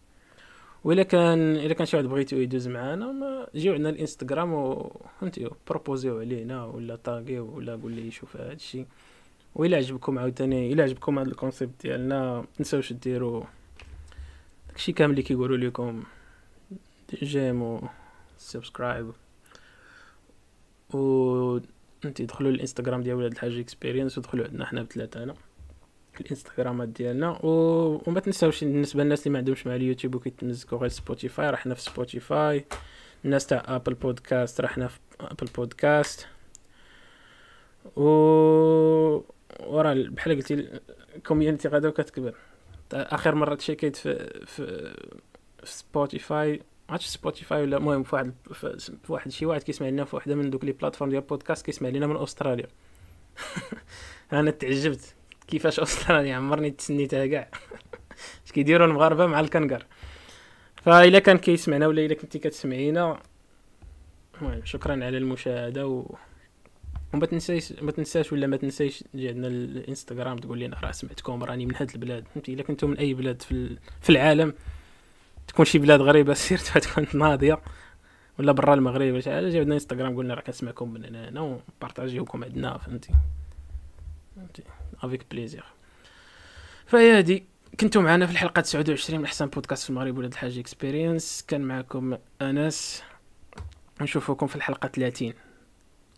[0.85, 4.93] وإلا كان إلا كان شي واحد بغيتو يدوز معانا ما جيو عندنا الإنستغرام و
[5.69, 8.87] بروبوزيو علينا ولا طاغيو ولا قول لي شوف هادشي
[9.55, 13.47] وإلا عجبكم عاوتاني إلا عجبكم هاد ال concept ديالنا متنساوش ديرو.
[14.69, 16.03] داكشي كامل اللي كيقولوا لكم.
[17.23, 17.89] j'aime و
[18.39, 19.13] subscribe.
[20.95, 21.59] و
[22.05, 25.35] انت دخلوا الإنستغرام ديال ولاد الحاج Experience ودخلوا عندنا حنا بثلاثتنا
[26.21, 27.49] الانستغرامات ديالنا و...
[28.07, 31.81] وما تنساوش بالنسبة للناس اللي ما عندهمش مع اليوتيوب وكيتمزكوا غير Spotify راه حنا في
[31.83, 32.65] Spotify
[33.25, 36.27] الناس تاع Apple Podcast راه حنا في Apple Podcast
[37.97, 38.03] و
[39.61, 40.81] وراه بحال قلتي
[41.17, 42.35] ال community غادا كتكبر
[42.93, 44.95] آخر مرة تشيكيت في في,
[45.65, 46.61] في Spotify
[46.91, 48.35] عرفتش Spotify ولا المهم في واحد
[49.03, 51.89] في واحد شي واحد كيسمع لنا في وحده من دوك les plateformes ديال بودكاست كيسمع
[51.89, 52.67] لنا من استراليا
[54.33, 55.15] أنا تعجبت.
[55.51, 57.49] كيفاش استراليا عمرني تسنيتها كاع
[58.47, 59.87] اش كيديروا المغاربة مع الكنغر.
[60.83, 63.19] فاذا كان كيسمعنا ولا إلا كنتي كتسمعينا
[64.41, 66.15] المهم شكرا على المشاهدة و
[67.15, 71.67] وما تنساش ما تنساش ولا ما تنساش تجي عندنا الإنستغرام تقول لنا راه سمعتكم راني
[71.67, 72.25] من هاد البلاد.
[72.35, 74.55] فهمتي؟ إلا كنتو من أي بلاد في, في العالم
[75.49, 77.61] تكون شي بلاد غريبة surtout تكون ناضية.
[78.39, 82.79] ولا برا المغرب ولا شي حاجة جاوبنا انستغرام قلنا راه كنسمعكم من هنا وبارطاجيوكم عندنا
[82.79, 83.13] فهمتي؟
[85.03, 85.65] avec plaisir
[86.87, 87.45] فهي هادي.
[87.81, 92.17] كنتو معنا في الحلقة 29 من أحسن بودكاست في المغرب ولاد الحاج Experience كان معكم
[92.43, 93.03] أنس.
[94.01, 95.33] نشوفكم في الحلقة 30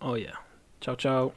[0.02, 0.32] أو يا
[0.80, 1.32] تشاو تشاو